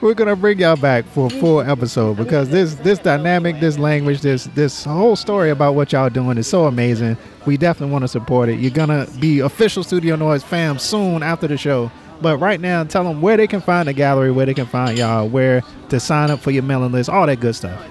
We're 0.00 0.14
gonna 0.14 0.36
bring 0.36 0.58
y'all 0.58 0.76
back 0.76 1.04
for 1.06 1.28
a 1.28 1.30
full 1.30 1.60
episode 1.60 2.16
because 2.16 2.48
this 2.50 2.74
this 2.76 2.98
dynamic, 2.98 3.60
this 3.60 3.78
language, 3.78 4.20
this 4.20 4.44
this 4.54 4.84
whole 4.84 5.16
story 5.16 5.50
about 5.50 5.74
what 5.74 5.92
y'all 5.92 6.10
doing 6.10 6.36
is 6.36 6.46
so 6.46 6.66
amazing. 6.66 7.16
We 7.46 7.56
definitely 7.56 7.92
want 7.92 8.02
to 8.02 8.08
support 8.08 8.48
it. 8.48 8.58
You're 8.58 8.70
gonna 8.70 9.06
be 9.20 9.40
official 9.40 9.82
Studio 9.82 10.16
Noise 10.16 10.42
fam 10.42 10.78
soon 10.78 11.22
after 11.22 11.46
the 11.46 11.56
show. 11.56 11.90
But 12.20 12.38
right 12.38 12.60
now, 12.60 12.84
tell 12.84 13.04
them 13.04 13.20
where 13.20 13.36
they 13.36 13.46
can 13.46 13.60
find 13.60 13.88
the 13.88 13.92
gallery, 13.92 14.30
where 14.30 14.46
they 14.46 14.54
can 14.54 14.66
find 14.66 14.96
y'all, 14.96 15.28
where 15.28 15.62
to 15.90 16.00
sign 16.00 16.30
up 16.30 16.40
for 16.40 16.50
your 16.50 16.62
mailing 16.62 16.92
list, 16.92 17.10
all 17.10 17.26
that 17.26 17.40
good 17.40 17.54
stuff. 17.54 17.84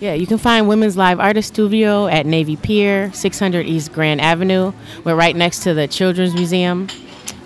Yeah, 0.00 0.14
you 0.14 0.26
can 0.26 0.38
find 0.38 0.66
Women's 0.66 0.96
Live 0.96 1.20
Artist 1.20 1.54
Studio 1.54 2.08
at 2.08 2.26
Navy 2.26 2.56
Pier, 2.56 3.12
600 3.12 3.64
East 3.66 3.92
Grand 3.92 4.20
Avenue. 4.20 4.72
We're 5.04 5.14
right 5.14 5.36
next 5.36 5.60
to 5.60 5.74
the 5.74 5.86
Children's 5.86 6.34
Museum. 6.34 6.88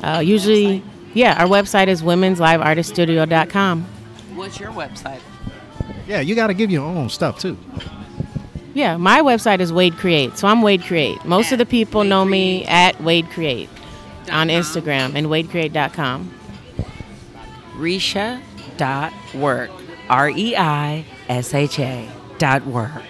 Uh, 0.02 0.22
usually, 0.24 0.82
yeah, 1.12 1.38
our 1.38 1.46
website 1.48 1.88
is 1.88 2.02
womensliveartiststudio.com. 2.02 3.82
What's 4.34 4.58
your 4.58 4.70
website? 4.70 5.20
Yeah, 6.06 6.20
you 6.20 6.34
got 6.34 6.46
to 6.46 6.54
give 6.54 6.70
your 6.70 6.86
own 6.86 7.10
stuff 7.10 7.38
too. 7.38 7.58
Yeah, 8.72 8.96
my 8.96 9.20
website 9.20 9.60
is 9.60 9.70
Wade 9.72 9.96
Create. 9.98 10.38
So 10.38 10.48
I'm 10.48 10.62
Wade 10.62 10.82
Create. 10.82 11.24
Most 11.26 11.52
of 11.52 11.58
the 11.58 11.66
people 11.66 12.02
Wade 12.02 12.10
know 12.10 12.24
me 12.24 12.64
at 12.64 12.98
Wade 13.02 13.28
Create 13.30 13.68
on. 14.30 14.48
Instagram 14.48 15.14
and 15.14 15.26
wadecreate.com. 15.26 16.32
Risha 17.76 18.40
dot 18.76 19.12
work. 19.34 19.70
R 20.08 20.30
E 20.30 20.56
I 20.56 21.04
S 21.28 21.52
H 21.54 21.78
A 21.80 22.08
dot 22.38 22.66
work. 22.66 23.02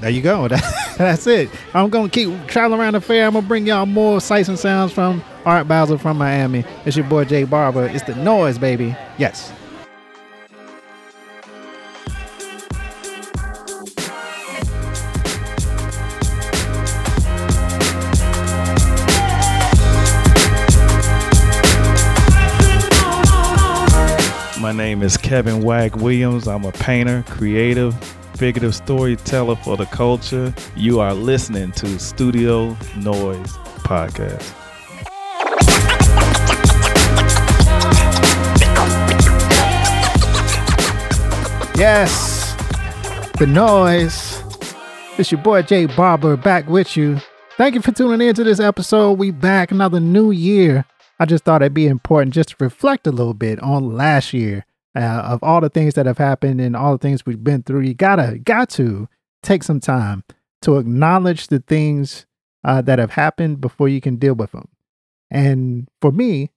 There 0.00 0.10
you 0.10 0.22
go. 0.22 0.48
That's 0.98 1.26
it. 1.26 1.50
I'm 1.74 1.90
gonna 1.90 2.08
keep 2.08 2.46
traveling 2.46 2.80
around 2.80 2.94
the 2.94 3.00
fair. 3.00 3.26
I'm 3.26 3.32
gonna 3.32 3.46
bring 3.46 3.66
y'all 3.66 3.86
more 3.86 4.20
sights 4.20 4.48
and 4.48 4.58
sounds 4.58 4.92
from 4.92 5.22
Art 5.44 5.66
Basel 5.68 5.98
from 5.98 6.18
Miami. 6.18 6.64
It's 6.84 6.96
your 6.96 7.06
boy 7.06 7.24
Jay 7.24 7.44
Barber. 7.44 7.86
It's 7.86 8.04
the 8.04 8.14
noise, 8.14 8.58
baby. 8.58 8.94
Yes. 9.18 9.52
Name 24.96 25.02
is 25.02 25.18
Kevin 25.18 25.60
WAK 25.60 25.96
Williams. 25.96 26.48
I'm 26.48 26.64
a 26.64 26.72
painter, 26.72 27.22
creative, 27.28 27.94
figurative 28.34 28.74
storyteller 28.74 29.54
for 29.56 29.76
the 29.76 29.84
culture. 29.84 30.54
You 30.74 31.00
are 31.00 31.12
listening 31.12 31.72
to 31.72 31.98
Studio 31.98 32.74
Noise 32.96 33.52
Podcast. 33.84 34.54
Yes. 41.76 42.54
The 43.38 43.46
noise. 43.46 44.42
It's 45.18 45.30
your 45.30 45.42
boy 45.42 45.60
Jay 45.60 45.84
Barber 45.84 46.38
back 46.38 46.66
with 46.70 46.96
you. 46.96 47.20
Thank 47.58 47.74
you 47.74 47.82
for 47.82 47.92
tuning 47.92 48.26
in 48.26 48.34
to 48.34 48.44
this 48.44 48.60
episode. 48.60 49.18
We 49.18 49.30
back 49.30 49.70
another 49.70 50.00
new 50.00 50.30
year. 50.30 50.86
I 51.20 51.26
just 51.26 51.44
thought 51.44 51.60
it'd 51.60 51.74
be 51.74 51.86
important 51.86 52.32
just 52.32 52.48
to 52.50 52.56
reflect 52.60 53.06
a 53.06 53.10
little 53.10 53.34
bit 53.34 53.62
on 53.62 53.94
last 53.94 54.32
year 54.32 54.64
uh, 54.96 55.22
of 55.24 55.42
all 55.42 55.60
the 55.60 55.68
things 55.68 55.94
that 55.94 56.06
have 56.06 56.18
happened 56.18 56.60
and 56.60 56.74
all 56.74 56.92
the 56.92 56.98
things 56.98 57.26
we've 57.26 57.44
been 57.44 57.62
through. 57.62 57.80
You 57.80 57.94
gotta, 57.94 58.38
got 58.38 58.70
to 58.70 59.08
take 59.42 59.62
some 59.62 59.80
time 59.80 60.24
to 60.62 60.78
acknowledge 60.78 61.48
the 61.48 61.60
things 61.60 62.26
uh, 62.64 62.82
that 62.82 62.98
have 62.98 63.12
happened 63.12 63.60
before 63.60 63.88
you 63.88 64.00
can 64.00 64.16
deal 64.16 64.34
with 64.34 64.52
them. 64.52 64.68
And 65.30 65.88
for 66.00 66.10
me, 66.10 66.50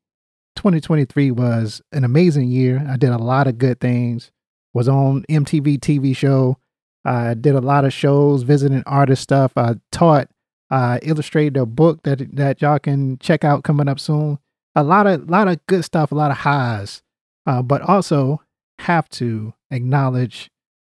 2023 0.56 1.32
was 1.32 1.82
an 1.92 2.04
amazing 2.04 2.50
year. 2.50 2.86
I 2.90 2.98
did 2.98 3.10
a 3.12 3.18
lot 3.18 3.48
of 3.48 3.58
good 3.58 3.80
things. 3.80 4.32
Was 4.74 4.88
on 4.88 5.26
MTV 5.30 5.80
TV 5.80 6.16
show. 6.16 6.58
I 7.04 7.34
did 7.34 7.56
a 7.56 7.62
lot 7.62 7.86
of 7.86 7.94
shows, 7.94 8.44
visiting 8.44 8.84
artist 8.86 9.24
stuff. 9.24 9.54
I 9.56 9.76
taught, 9.92 10.30
uh, 10.70 11.00
illustrated 11.02 11.58
a 11.58 11.66
book 11.66 12.04
that 12.04 12.36
that 12.36 12.62
y'all 12.62 12.78
can 12.78 13.18
check 13.18 13.44
out 13.44 13.64
coming 13.64 13.88
up 13.88 14.00
soon. 14.00 14.38
A 14.76 14.84
lot 14.84 15.08
of 15.08 15.28
lot 15.30 15.48
of 15.48 15.66
good 15.66 15.84
stuff, 15.84 16.12
a 16.12 16.16
lot 16.16 16.30
of 16.30 16.38
highs, 16.38 17.02
uh, 17.50 17.64
but 17.64 17.82
also 17.82 18.40
have 18.78 19.10
to 19.10 19.56
acknowledge 19.72 20.52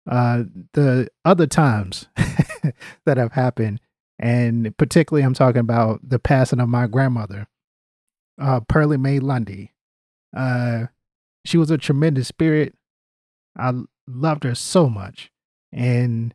uh, 0.09 0.45
the 0.75 1.09
other 1.25 1.49
times 1.49 2.07
that 3.07 3.17
have 3.17 3.33
happened, 3.33 3.81
and 4.21 4.77
particularly 4.77 5.25
I'm 5.25 5.35
talking 5.35 5.59
about 5.59 6.09
the 6.09 6.21
passing 6.21 6.61
of 6.61 6.69
my 6.69 6.87
grandmother, 6.87 7.49
uh, 8.41 8.61
Pearlie 8.61 8.99
Mae 8.99 9.19
Lundy. 9.19 9.73
Uh, 10.37 10.87
she 11.45 11.59
was 11.59 11.73
a 11.73 11.79
tremendous 11.79 12.29
spirit. 12.29 12.73
I 13.59 13.73
loved 14.07 14.45
her 14.45 14.55
so 14.55 14.89
much, 14.89 15.33
and 15.73 16.35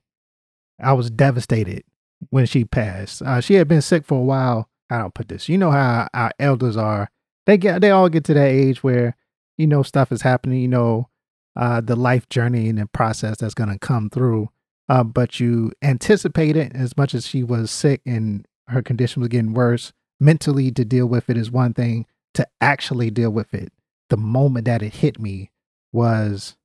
I 0.81 0.91
was 0.91 1.09
devastated 1.09 1.85
when 2.29 2.45
she 2.45 2.65
passed. 2.65 3.21
Uh, 3.21 3.39
she 3.39 3.53
had 3.53 3.69
been 3.69 3.81
sick 3.81 4.05
for 4.05 4.19
a 4.19 4.23
while. 4.23 4.67
I 4.89 4.97
don't 4.97 5.13
put 5.13 5.29
this. 5.29 5.47
You 5.47 5.57
know 5.57 5.71
how 5.71 6.09
our 6.13 6.31
elders 6.39 6.75
are. 6.75 7.09
They 7.45 7.57
get 7.57 7.79
they 7.79 7.91
all 7.91 8.09
get 8.09 8.25
to 8.25 8.33
that 8.33 8.49
age 8.49 8.83
where 8.83 9.15
you 9.59 9.67
know 9.67 9.83
stuff 9.83 10.11
is 10.11 10.23
happening. 10.23 10.61
You 10.61 10.69
know 10.69 11.09
uh, 11.55 11.81
the 11.81 11.95
life 11.95 12.27
journey 12.29 12.69
and 12.69 12.79
the 12.79 12.87
process 12.87 13.37
that's 13.37 13.53
going 13.53 13.69
to 13.69 13.77
come 13.77 14.09
through. 14.09 14.49
Uh, 14.87 15.03
but 15.03 15.39
you 15.39 15.71
anticipate 15.83 16.55
it 16.55 16.71
as 16.73 16.97
much 16.97 17.13
as 17.13 17.27
she 17.27 17.43
was 17.43 17.69
sick 17.69 18.01
and 18.05 18.47
her 18.69 18.81
condition 18.81 19.21
was 19.21 19.29
getting 19.29 19.53
worse. 19.53 19.91
Mentally, 20.19 20.71
to 20.71 20.83
deal 20.83 21.05
with 21.05 21.29
it 21.29 21.37
is 21.37 21.51
one 21.51 21.73
thing. 21.73 22.05
To 22.35 22.47
actually 22.61 23.09
deal 23.09 23.31
with 23.31 23.53
it, 23.53 23.73
the 24.09 24.17
moment 24.17 24.65
that 24.65 24.81
it 24.81 24.93
hit 24.93 25.19
me 25.19 25.51
was 25.91 26.55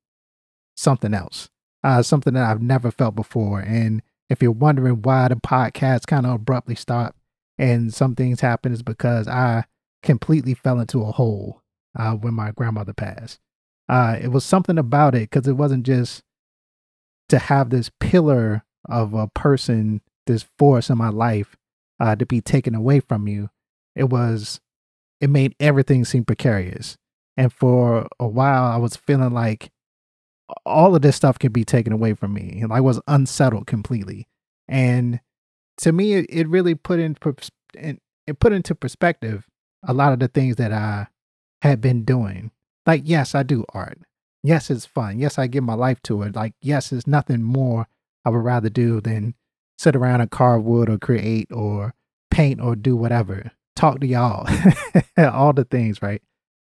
something 0.76 1.14
else, 1.14 1.48
uh, 1.82 2.02
something 2.02 2.34
that 2.34 2.44
I've 2.44 2.62
never 2.62 2.90
felt 2.90 3.14
before. 3.14 3.60
And 3.60 4.02
if 4.28 4.42
you're 4.42 4.52
wondering 4.52 5.02
why 5.02 5.28
the 5.28 5.36
podcast 5.36 6.06
kind 6.06 6.26
of 6.26 6.32
abruptly 6.32 6.74
stopped 6.74 7.18
and 7.58 7.92
some 7.92 8.14
things 8.14 8.40
happened, 8.40 8.74
is 8.74 8.82
because 8.82 9.26
I 9.26 9.64
completely 10.02 10.54
fell 10.54 10.78
into 10.78 11.02
a 11.02 11.12
hole 11.12 11.62
uh, 11.96 12.12
when 12.12 12.34
my 12.34 12.50
grandmother 12.50 12.92
passed. 12.92 13.38
Uh, 13.88 14.16
it 14.20 14.28
was 14.28 14.44
something 14.44 14.78
about 14.78 15.14
it 15.14 15.30
because 15.30 15.46
it 15.46 15.54
wasn't 15.54 15.84
just 15.84 16.22
to 17.28 17.38
have 17.38 17.70
this 17.70 17.90
pillar 18.00 18.64
of 18.88 19.14
a 19.14 19.28
person, 19.28 20.00
this 20.26 20.46
force 20.58 20.90
in 20.90 20.98
my 20.98 21.08
life 21.08 21.56
uh, 22.00 22.16
to 22.16 22.26
be 22.26 22.40
taken 22.40 22.74
away 22.74 23.00
from 23.00 23.28
you. 23.28 23.50
It 23.94 24.04
was, 24.04 24.60
it 25.20 25.30
made 25.30 25.54
everything 25.60 26.04
seem 26.04 26.24
precarious. 26.24 26.96
And 27.36 27.52
for 27.52 28.08
a 28.18 28.26
while, 28.26 28.64
I 28.64 28.76
was 28.76 28.96
feeling 28.96 29.32
like 29.32 29.70
all 30.64 30.94
of 30.94 31.02
this 31.02 31.16
stuff 31.16 31.38
could 31.38 31.52
be 31.52 31.64
taken 31.64 31.92
away 31.92 32.14
from 32.14 32.32
me. 32.32 32.60
And 32.62 32.72
I 32.72 32.80
was 32.80 33.00
unsettled 33.06 33.66
completely. 33.66 34.28
And 34.68 35.20
to 35.78 35.92
me, 35.92 36.14
it, 36.14 36.48
really 36.48 36.74
put 36.74 36.98
in 36.98 37.16
it 37.74 38.38
put 38.38 38.52
into 38.52 38.74
perspective 38.74 39.46
a 39.86 39.92
lot 39.92 40.12
of 40.12 40.18
the 40.18 40.28
things 40.28 40.56
that 40.56 40.72
I 40.72 41.08
had 41.64 41.80
been 41.80 42.04
doing. 42.04 42.50
Like, 42.86 43.02
yes, 43.04 43.34
I 43.34 43.42
do 43.42 43.64
art. 43.72 43.98
Yes, 44.42 44.70
it's 44.70 44.84
fun. 44.84 45.18
Yes, 45.18 45.38
I 45.38 45.46
give 45.46 45.64
my 45.64 45.74
life 45.74 46.02
to 46.02 46.22
it. 46.22 46.36
Like, 46.36 46.52
yes, 46.60 46.92
it's 46.92 47.06
nothing 47.06 47.42
more 47.42 47.88
I 48.24 48.30
would 48.30 48.44
rather 48.44 48.68
do 48.68 49.00
than 49.00 49.34
sit 49.78 49.96
around 49.96 50.20
and 50.20 50.30
carve 50.30 50.62
wood 50.62 50.90
or 50.90 50.98
create 50.98 51.50
or 51.50 51.94
paint 52.30 52.60
or 52.60 52.76
do 52.76 52.94
whatever. 52.94 53.50
Talk 53.74 54.00
to 54.00 54.06
y'all. 54.06 54.46
all 55.18 55.54
the 55.54 55.64
things, 55.64 56.02
right? 56.02 56.22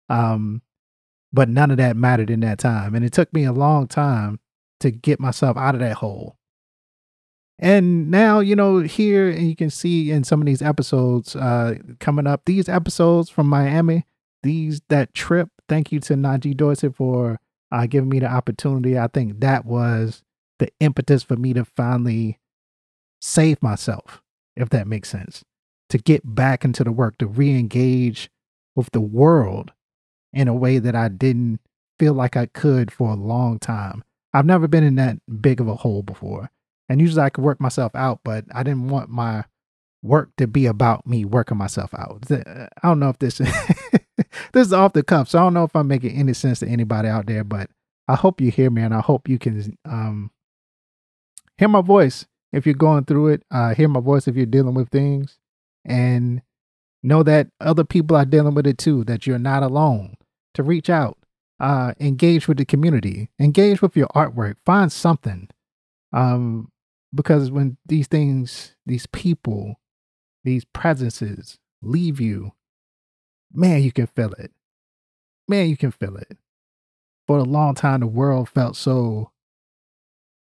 Um, 0.09 0.63
but 1.33 1.49
none 1.49 1.71
of 1.71 1.77
that 1.77 1.97
mattered 1.97 2.31
in 2.31 2.41
that 2.41 2.59
time. 2.59 2.97
And 2.97 3.05
it 3.05 3.13
took 3.13 3.33
me 3.33 3.45
a 3.45 3.53
long 3.53 3.87
time 3.87 4.41
to 4.81 4.91
get 4.91 5.21
myself 5.21 5.57
out 5.57 5.77
of 5.77 5.81
that 5.81 5.99
hole. 5.99 6.37
And 7.61 8.11
now, 8.11 8.41
you 8.41 8.57
know, 8.57 8.79
here 8.81 9.29
and 9.29 9.49
you 9.49 9.55
can 9.55 9.71
see 9.71 10.11
in 10.11 10.25
some 10.25 10.41
of 10.41 10.47
these 10.47 10.63
episodes 10.63 11.37
uh 11.37 11.77
coming 12.01 12.27
up, 12.27 12.43
these 12.45 12.69
episodes 12.69 13.31
from 13.31 13.49
Miami, 13.49 14.05
these 14.43 14.81
that 14.89 15.15
trip. 15.15 15.49
Thank 15.69 15.93
you 15.93 16.01
to 16.01 16.15
Najee 16.15 16.57
Dorsey 16.57 16.91
for 16.91 17.39
uh 17.71 17.87
giving 17.87 18.09
me 18.09 18.21
the 18.21 18.27
opportunity. 18.27 18.99
I 18.99 19.09
think 19.09 19.41
that 19.41 19.65
was 19.65 20.23
the 20.59 20.69
impetus 20.81 21.23
for 21.23 21.37
me 21.37 21.53
to 21.55 21.65
finally 21.65 22.39
save 23.21 23.63
myself, 23.63 24.23
if 24.57 24.71
that 24.71 24.87
makes 24.87 25.09
sense. 25.09 25.45
To 25.91 25.99
get 25.99 26.23
back 26.25 26.65
into 26.65 26.85
the 26.85 26.93
work, 26.93 27.19
to 27.19 27.27
re-engage 27.27 28.31
with 28.77 28.91
the 28.91 29.01
world 29.01 29.73
in 30.33 30.49
a 30.49 30.55
way 30.55 30.79
that 30.79 30.95
I 30.95 31.09
didn't 31.09 31.61
feel 31.99 32.15
like 32.15 32.37
I 32.37 32.47
could 32.47 32.93
for 32.93 33.11
a 33.11 33.17
long 33.17 33.59
time. 33.59 34.05
I've 34.33 34.47
never 34.47 34.69
been 34.69 34.85
in 34.85 34.97
that 34.97 35.17
big 35.41 35.61
of 35.61 35.69
a 35.69 35.75
hole 35.75 36.03
before. 36.03 36.51
And 36.89 37.01
usually 37.01 37.23
I 37.23 37.31
could 37.31 37.45
work 37.45 37.61
myself 37.61 37.95
out, 37.95 38.21
but 38.25 38.45
I 38.55 38.63
didn't 38.63 38.89
want 38.89 39.11
my 39.11 39.45
work 40.03 40.31
to 40.37 40.47
be 40.47 40.67
about 40.67 41.07
me 41.07 41.25
working 41.25 41.59
myself 41.59 41.93
out. 41.95 42.25
I 42.31 42.69
don't 42.83 43.01
know 43.01 43.09
if 43.09 43.19
this 43.19 43.41
this 44.53 44.67
is 44.67 44.73
off 44.73 44.93
the 44.93 45.03
cuff, 45.03 45.29
so 45.29 45.39
I 45.39 45.43
don't 45.43 45.55
know 45.55 45.65
if 45.65 45.75
I'm 45.75 45.89
making 45.89 46.17
any 46.17 46.33
sense 46.35 46.61
to 46.61 46.69
anybody 46.69 47.09
out 47.09 47.27
there, 47.27 47.45
but 47.45 47.71
I 48.07 48.15
hope 48.15 48.41
you 48.41 48.51
hear 48.51 48.71
me 48.71 48.83
and 48.83 48.95
I 48.95 49.01
hope 49.01 49.29
you 49.29 49.39
can 49.39 49.77
um 49.85 50.31
hear 51.59 51.69
my 51.69 51.83
voice 51.83 52.27
if 52.53 52.65
you're 52.65 52.75
going 52.75 53.05
through 53.05 53.29
it, 53.29 53.43
uh 53.51 53.75
hear 53.75 53.89
my 53.89 54.01
voice 54.01 54.27
if 54.27 54.37
you're 54.37 54.47
dealing 54.47 54.75
with 54.75 54.89
things 54.89 55.39
and 55.85 56.43
know 57.03 57.23
that 57.23 57.49
other 57.61 57.85
people 57.85 58.17
are 58.17 58.25
dealing 58.25 58.55
with 58.55 58.67
it 58.67 58.79
too, 58.79 59.05
that 59.05 59.27
you're 59.27 59.39
not 59.39 59.63
alone. 59.63 60.17
To 60.55 60.63
reach 60.63 60.91
out, 60.91 61.19
uh 61.61 61.93
engage 62.01 62.49
with 62.49 62.57
the 62.59 62.65
community, 62.65 63.31
engage 63.39 63.83
with 63.83 63.97
your 63.97 64.09
artwork, 64.09 64.57
find 64.65 64.91
something. 64.91 65.49
Um 66.13 66.73
because 67.15 67.51
when 67.51 67.77
these 67.87 68.07
things, 68.07 68.75
these 68.85 69.07
people, 69.07 69.77
these 70.45 70.65
presences 70.65 71.59
leave 71.83 72.21
you, 72.21 72.53
man, 73.53 73.83
you 73.83 73.93
can 73.93 74.07
feel 74.07 74.33
it. 74.33 74.53
Man, 75.47 75.69
you 75.69 75.77
can 75.77 75.91
feel 75.91 76.17
it. 76.17 76.37
For 77.27 77.39
a 77.39 77.45
long 77.45 77.75
time, 77.75 78.01
the 78.01 78.07
world 78.07 78.49
felt 78.49 78.77
so 78.77 79.31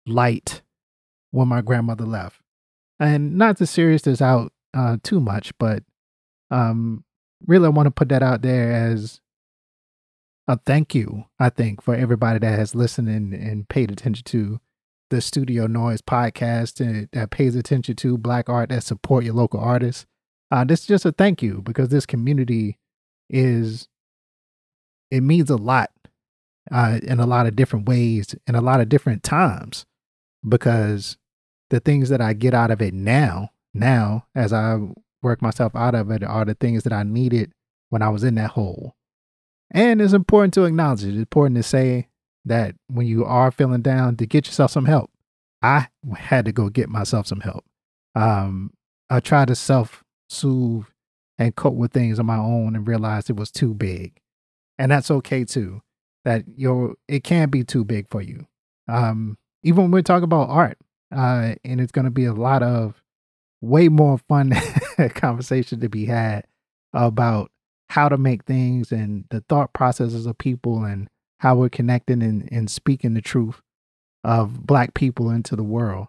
light 0.05 0.61
when 1.31 1.47
my 1.47 1.61
grandmother 1.61 2.05
left. 2.05 2.41
And 2.99 3.37
not 3.37 3.57
to 3.57 3.65
serious 3.65 4.01
this 4.03 4.21
out 4.21 4.51
uh, 4.73 4.97
too 5.03 5.19
much, 5.19 5.53
but 5.57 5.83
um, 6.49 7.03
really, 7.45 7.65
I 7.65 7.69
want 7.69 7.87
to 7.87 7.91
put 7.91 8.09
that 8.09 8.23
out 8.23 8.41
there 8.41 8.71
as 8.71 9.19
a 10.47 10.57
thank 10.65 10.95
you, 10.95 11.25
I 11.39 11.49
think, 11.49 11.81
for 11.81 11.93
everybody 11.93 12.39
that 12.39 12.57
has 12.57 12.73
listened 12.73 13.09
and, 13.09 13.33
and 13.33 13.67
paid 13.67 13.91
attention 13.91 14.23
to 14.25 14.59
the 15.09 15.21
Studio 15.21 15.67
Noise 15.67 16.01
podcast 16.01 16.79
and, 16.79 17.09
that 17.11 17.31
pays 17.31 17.55
attention 17.55 17.95
to 17.97 18.17
black 18.17 18.49
art 18.49 18.69
that 18.69 18.83
support 18.83 19.23
your 19.23 19.33
local 19.33 19.59
artists. 19.59 20.05
Uh, 20.49 20.63
this 20.63 20.81
is 20.81 20.87
just 20.87 21.05
a 21.05 21.11
thank 21.11 21.41
you 21.41 21.61
because 21.61 21.89
this 21.89 22.05
community 22.05 22.77
is 23.29 23.87
it 25.11 25.21
means 25.21 25.49
a 25.49 25.55
lot 25.55 25.91
uh, 26.71 26.99
in 27.03 27.19
a 27.19 27.25
lot 27.25 27.47
of 27.47 27.55
different 27.55 27.87
ways 27.87 28.35
in 28.45 28.55
a 28.55 28.61
lot 28.61 28.81
of 28.81 28.89
different 28.89 29.23
times 29.23 29.85
because 30.47 31.17
the 31.69 31.79
things 31.79 32.09
that 32.09 32.21
I 32.21 32.33
get 32.33 32.53
out 32.53 32.71
of 32.71 32.81
it 32.81 32.93
now, 32.93 33.51
now 33.73 34.25
as 34.35 34.53
I 34.53 34.79
work 35.21 35.41
myself 35.41 35.75
out 35.75 35.95
of 35.95 36.11
it, 36.11 36.23
are 36.23 36.45
the 36.45 36.53
things 36.53 36.83
that 36.83 36.93
I 36.93 37.03
needed 37.03 37.51
when 37.89 38.01
I 38.01 38.09
was 38.09 38.23
in 38.23 38.35
that 38.35 38.51
hole. 38.51 38.95
And 39.71 40.01
it's 40.01 40.13
important 40.13 40.53
to 40.55 40.63
acknowledge 40.63 41.03
it. 41.03 41.09
It's 41.09 41.17
important 41.17 41.57
to 41.57 41.63
say 41.63 42.07
that 42.45 42.75
when 42.87 43.07
you 43.07 43.25
are 43.25 43.51
feeling 43.51 43.81
down, 43.81 44.15
to 44.17 44.25
get 44.25 44.47
yourself 44.47 44.71
some 44.71 44.85
help. 44.85 45.11
I 45.61 45.87
had 46.15 46.45
to 46.45 46.51
go 46.51 46.69
get 46.69 46.87
myself 46.87 47.27
some 47.27 47.41
help. 47.41 47.65
Um, 48.15 48.71
I 49.09 49.19
tried 49.19 49.49
to 49.49 49.55
self 49.55 50.03
soothe 50.29 50.85
and 51.37 51.55
cope 51.55 51.75
with 51.75 51.91
things 51.91 52.19
on 52.19 52.25
my 52.25 52.37
own 52.37 52.75
and 52.75 52.87
realized 52.87 53.29
it 53.29 53.35
was 53.35 53.51
too 53.51 53.73
big. 53.73 54.19
And 54.77 54.91
that's 54.91 55.11
okay 55.11 55.43
too. 55.43 55.81
That 56.25 56.43
your 56.55 56.95
it 57.07 57.23
can 57.23 57.49
be 57.49 57.63
too 57.63 57.85
big 57.85 58.09
for 58.09 58.21
you. 58.21 58.47
Um, 58.87 59.37
even 59.63 59.83
when 59.83 59.91
we 59.91 60.03
talk 60.03 60.23
about 60.23 60.49
art, 60.49 60.77
uh, 61.15 61.55
and 61.63 61.79
it's 61.79 61.91
gonna 61.91 62.11
be 62.11 62.25
a 62.25 62.33
lot 62.33 62.63
of 62.63 63.01
way 63.61 63.89
more 63.89 64.17
fun 64.29 64.53
conversation 65.15 65.79
to 65.79 65.89
be 65.89 66.05
had 66.05 66.45
about 66.93 67.51
how 67.89 68.09
to 68.09 68.17
make 68.17 68.43
things 68.43 68.91
and 68.91 69.25
the 69.29 69.41
thought 69.47 69.73
processes 69.73 70.25
of 70.25 70.37
people 70.37 70.83
and 70.83 71.09
how 71.39 71.55
we're 71.55 71.69
connecting 71.69 72.21
and, 72.21 72.47
and 72.51 72.69
speaking 72.69 73.13
the 73.13 73.21
truth 73.21 73.61
of 74.23 74.65
black 74.65 74.93
people 74.93 75.29
into 75.29 75.55
the 75.55 75.63
world. 75.63 76.07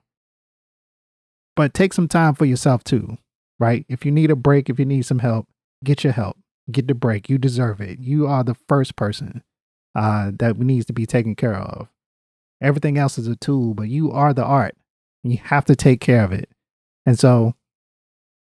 But 1.55 1.75
take 1.75 1.93
some 1.93 2.09
time 2.09 2.35
for 2.35 2.45
yourself 2.45 2.85
too, 2.85 3.19
right? 3.59 3.85
If 3.89 4.05
you 4.05 4.13
need 4.13 4.31
a 4.31 4.37
break, 4.37 4.69
if 4.69 4.79
you 4.79 4.85
need 4.85 5.03
some 5.03 5.19
help, 5.19 5.49
get 5.85 6.05
your 6.05 6.13
help. 6.13 6.37
Get 6.71 6.87
the 6.87 6.95
break. 6.95 7.29
You 7.29 7.39
deserve 7.39 7.81
it. 7.81 7.99
You 7.99 8.27
are 8.27 8.45
the 8.45 8.57
first 8.69 8.95
person 8.97 9.43
uh, 9.95 10.33
that 10.39 10.59
needs 10.59 10.87
to 10.87 10.93
be 10.93 11.07
taken 11.07 11.35
care 11.35 11.57
of. 11.57 11.89
Everything 12.61 12.99
else 12.99 13.19
is 13.19 13.27
a 13.27 13.37
tool, 13.37 13.75
but 13.75 13.89
you 13.89 14.11
are 14.13 14.35
the 14.35 14.45
art. 14.45 14.75
You 15.23 15.39
have 15.45 15.65
to 15.67 15.77
take 15.77 16.01
care 16.01 16.25
of 16.25 16.33
it. 16.33 16.49
And 17.07 17.19
so, 17.19 17.55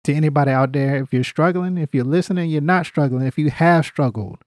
to 0.04 0.14
anybody 0.14 0.50
out 0.50 0.72
there, 0.72 1.02
if 1.02 1.12
you're 1.12 1.24
struggling, 1.24 1.78
if 1.78 1.94
you're 1.94 2.04
listening, 2.04 2.50
you're 2.50 2.60
not 2.60 2.86
struggling, 2.86 3.26
if 3.26 3.38
you 3.38 3.50
have 3.50 3.86
struggled, 3.86 4.38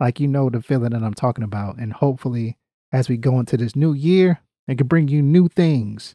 like 0.00 0.20
you 0.20 0.28
know 0.28 0.48
the 0.48 0.62
feeling 0.62 0.90
that 0.90 1.02
I'm 1.02 1.14
talking 1.14 1.44
about. 1.44 1.76
And 1.76 1.92
hopefully, 1.92 2.56
as 2.92 3.08
we 3.08 3.16
go 3.16 3.38
into 3.38 3.56
this 3.56 3.74
new 3.76 3.92
year, 3.92 4.40
it 4.68 4.78
can 4.78 4.86
bring 4.86 5.08
you 5.08 5.22
new 5.22 5.48
things, 5.48 6.14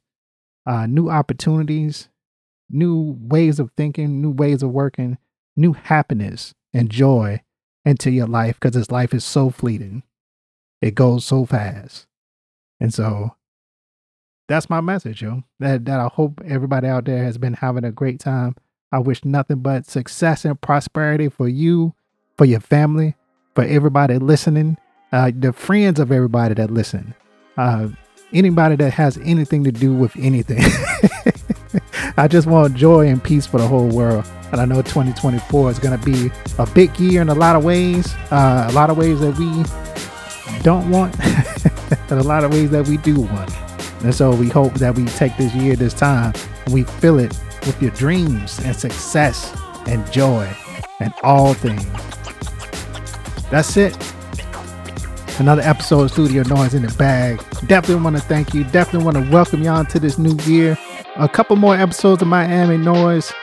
uh, 0.65 0.87
new 0.87 1.09
opportunities, 1.09 2.09
new 2.69 3.17
ways 3.19 3.59
of 3.59 3.71
thinking, 3.77 4.21
new 4.21 4.31
ways 4.31 4.63
of 4.63 4.71
working, 4.71 5.17
new 5.55 5.73
happiness 5.73 6.53
and 6.73 6.89
joy 6.89 7.41
into 7.85 8.11
your 8.11 8.27
life 8.27 8.55
because 8.59 8.73
this 8.75 8.91
life 8.91 9.13
is 9.13 9.23
so 9.23 9.49
fleeting. 9.49 10.03
It 10.81 10.95
goes 10.95 11.25
so 11.25 11.45
fast. 11.45 12.05
And 12.79 12.93
so 12.93 13.35
that's 14.47 14.69
my 14.69 14.81
message, 14.81 15.21
yo. 15.21 15.43
That 15.59 15.85
that 15.85 15.99
I 15.99 16.07
hope 16.07 16.41
everybody 16.45 16.87
out 16.87 17.05
there 17.05 17.23
has 17.23 17.37
been 17.37 17.53
having 17.53 17.83
a 17.83 17.91
great 17.91 18.19
time. 18.19 18.55
I 18.91 18.99
wish 18.99 19.25
nothing 19.25 19.59
but 19.59 19.85
success 19.85 20.45
and 20.45 20.59
prosperity 20.59 21.29
for 21.29 21.47
you, 21.47 21.93
for 22.37 22.45
your 22.45 22.61
family, 22.61 23.15
for 23.55 23.63
everybody 23.63 24.17
listening, 24.17 24.77
uh, 25.11 25.31
the 25.37 25.51
friends 25.51 25.99
of 25.99 26.11
everybody 26.11 26.53
that 26.53 26.71
listen, 26.71 27.13
uh, 27.57 27.89
anybody 28.31 28.75
that 28.77 28.93
has 28.93 29.17
anything 29.17 29.63
to 29.65 29.71
do 29.71 29.93
with 29.93 30.15
anything. 30.17 30.63
I 32.15 32.27
just 32.27 32.47
want 32.47 32.75
joy 32.75 33.07
and 33.07 33.23
peace 33.23 33.45
for 33.45 33.57
the 33.57 33.67
whole 33.67 33.89
world. 33.89 34.25
And 34.51 34.61
I 34.61 34.65
know 34.65 34.81
2024 34.81 35.71
is 35.71 35.79
going 35.79 35.99
to 35.99 36.05
be 36.05 36.31
a 36.57 36.65
big 36.67 36.97
year 36.99 37.21
in 37.21 37.29
a 37.29 37.35
lot 37.35 37.55
of 37.55 37.63
ways, 37.63 38.15
uh, 38.31 38.67
a 38.69 38.73
lot 38.73 38.89
of 38.89 38.97
ways 38.97 39.19
that 39.19 39.37
we 39.37 40.61
don't 40.63 40.89
want, 40.89 41.13
and 42.09 42.19
a 42.19 42.23
lot 42.23 42.43
of 42.43 42.53
ways 42.53 42.69
that 42.71 42.87
we 42.87 42.97
do 42.97 43.19
want. 43.19 43.51
And 44.03 44.15
so 44.15 44.33
we 44.33 44.47
hope 44.47 44.75
that 44.75 44.95
we 44.95 45.05
take 45.05 45.35
this 45.37 45.53
year, 45.53 45.75
this 45.75 45.93
time, 45.93 46.33
and 46.65 46.73
we 46.73 46.83
fill 46.83 47.19
it 47.19 47.37
with 47.65 47.81
your 47.81 47.91
dreams 47.91 48.59
and 48.59 48.75
success 48.75 49.53
and 49.87 50.09
joy 50.11 50.49
and 50.99 51.13
all 51.23 51.53
things 51.53 51.85
that's 53.49 53.77
it. 53.77 53.95
Another 55.39 55.61
episode 55.61 56.01
of 56.01 56.11
Studio 56.11 56.43
Noise 56.43 56.73
in 56.73 56.81
the 56.81 56.93
bag. 56.95 57.37
Definitely 57.67 58.03
want 58.03 58.17
to 58.17 58.21
thank 58.21 58.53
you. 58.53 58.63
Definitely 58.65 59.05
want 59.05 59.15
to 59.17 59.31
welcome 59.31 59.61
y'all 59.61 59.85
to 59.85 59.99
this 59.99 60.17
new 60.17 60.35
year. 60.43 60.77
A 61.19 61.27
couple 61.27 61.55
more 61.55 61.75
episodes 61.75 62.21
of 62.21 62.27
Miami 62.27 62.77
Noise. 62.77 63.33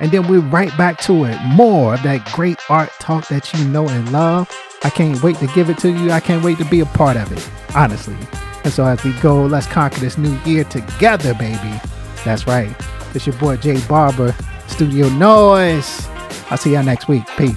And 0.00 0.10
then 0.10 0.26
we're 0.26 0.40
right 0.40 0.76
back 0.76 1.00
to 1.02 1.24
it. 1.24 1.38
More 1.44 1.94
of 1.94 2.02
that 2.02 2.24
great 2.32 2.58
art 2.68 2.90
talk 2.98 3.28
that 3.28 3.54
you 3.54 3.64
know 3.66 3.88
and 3.88 4.10
love. 4.10 4.50
I 4.82 4.90
can't 4.90 5.22
wait 5.22 5.36
to 5.36 5.46
give 5.48 5.70
it 5.70 5.78
to 5.78 5.90
you. 5.90 6.10
I 6.10 6.18
can't 6.18 6.42
wait 6.42 6.58
to 6.58 6.64
be 6.64 6.80
a 6.80 6.86
part 6.86 7.16
of 7.16 7.30
it, 7.30 7.48
honestly. 7.76 8.16
And 8.64 8.72
so 8.72 8.84
as 8.84 9.02
we 9.04 9.12
go, 9.20 9.46
let's 9.46 9.68
conquer 9.68 10.00
this 10.00 10.18
new 10.18 10.36
year 10.44 10.64
together, 10.64 11.34
baby. 11.34 11.80
That's 12.24 12.48
right. 12.48 12.74
It's 13.14 13.28
your 13.28 13.36
boy 13.36 13.58
Jay 13.58 13.80
Barber, 13.86 14.34
Studio 14.66 15.08
Noise. 15.10 16.04
I'll 16.50 16.58
see 16.58 16.72
y'all 16.72 16.82
next 16.82 17.06
week. 17.06 17.24
Peace. 17.36 17.54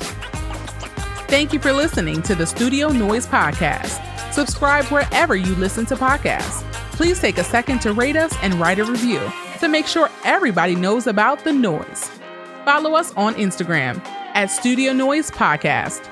Thank 1.27 1.51
you 1.51 1.59
for 1.59 1.73
listening 1.73 2.21
to 2.21 2.35
the 2.35 2.45
Studio 2.45 2.89
Noise 2.89 3.25
Podcast. 3.25 4.05
Subscribe 4.31 4.85
wherever 4.85 5.35
you 5.35 5.55
listen 5.55 5.87
to 5.87 5.95
podcasts. 5.95 6.68
Please 6.99 7.17
take 7.21 7.37
a 7.37 7.45
second 7.45 7.79
to 7.79 7.93
rate 7.93 8.17
us 8.17 8.35
and 8.41 8.55
write 8.55 8.77
a 8.77 8.83
review 8.83 9.21
to 9.59 9.69
make 9.69 9.87
sure 9.87 10.09
everybody 10.25 10.75
knows 10.75 11.07
about 11.07 11.41
the 11.45 11.53
noise. 11.53 12.11
Follow 12.65 12.93
us 12.93 13.13
on 13.13 13.35
Instagram 13.35 14.05
at 14.35 14.47
Studio 14.47 14.91
Noise 14.91 15.31
Podcast. 15.31 16.09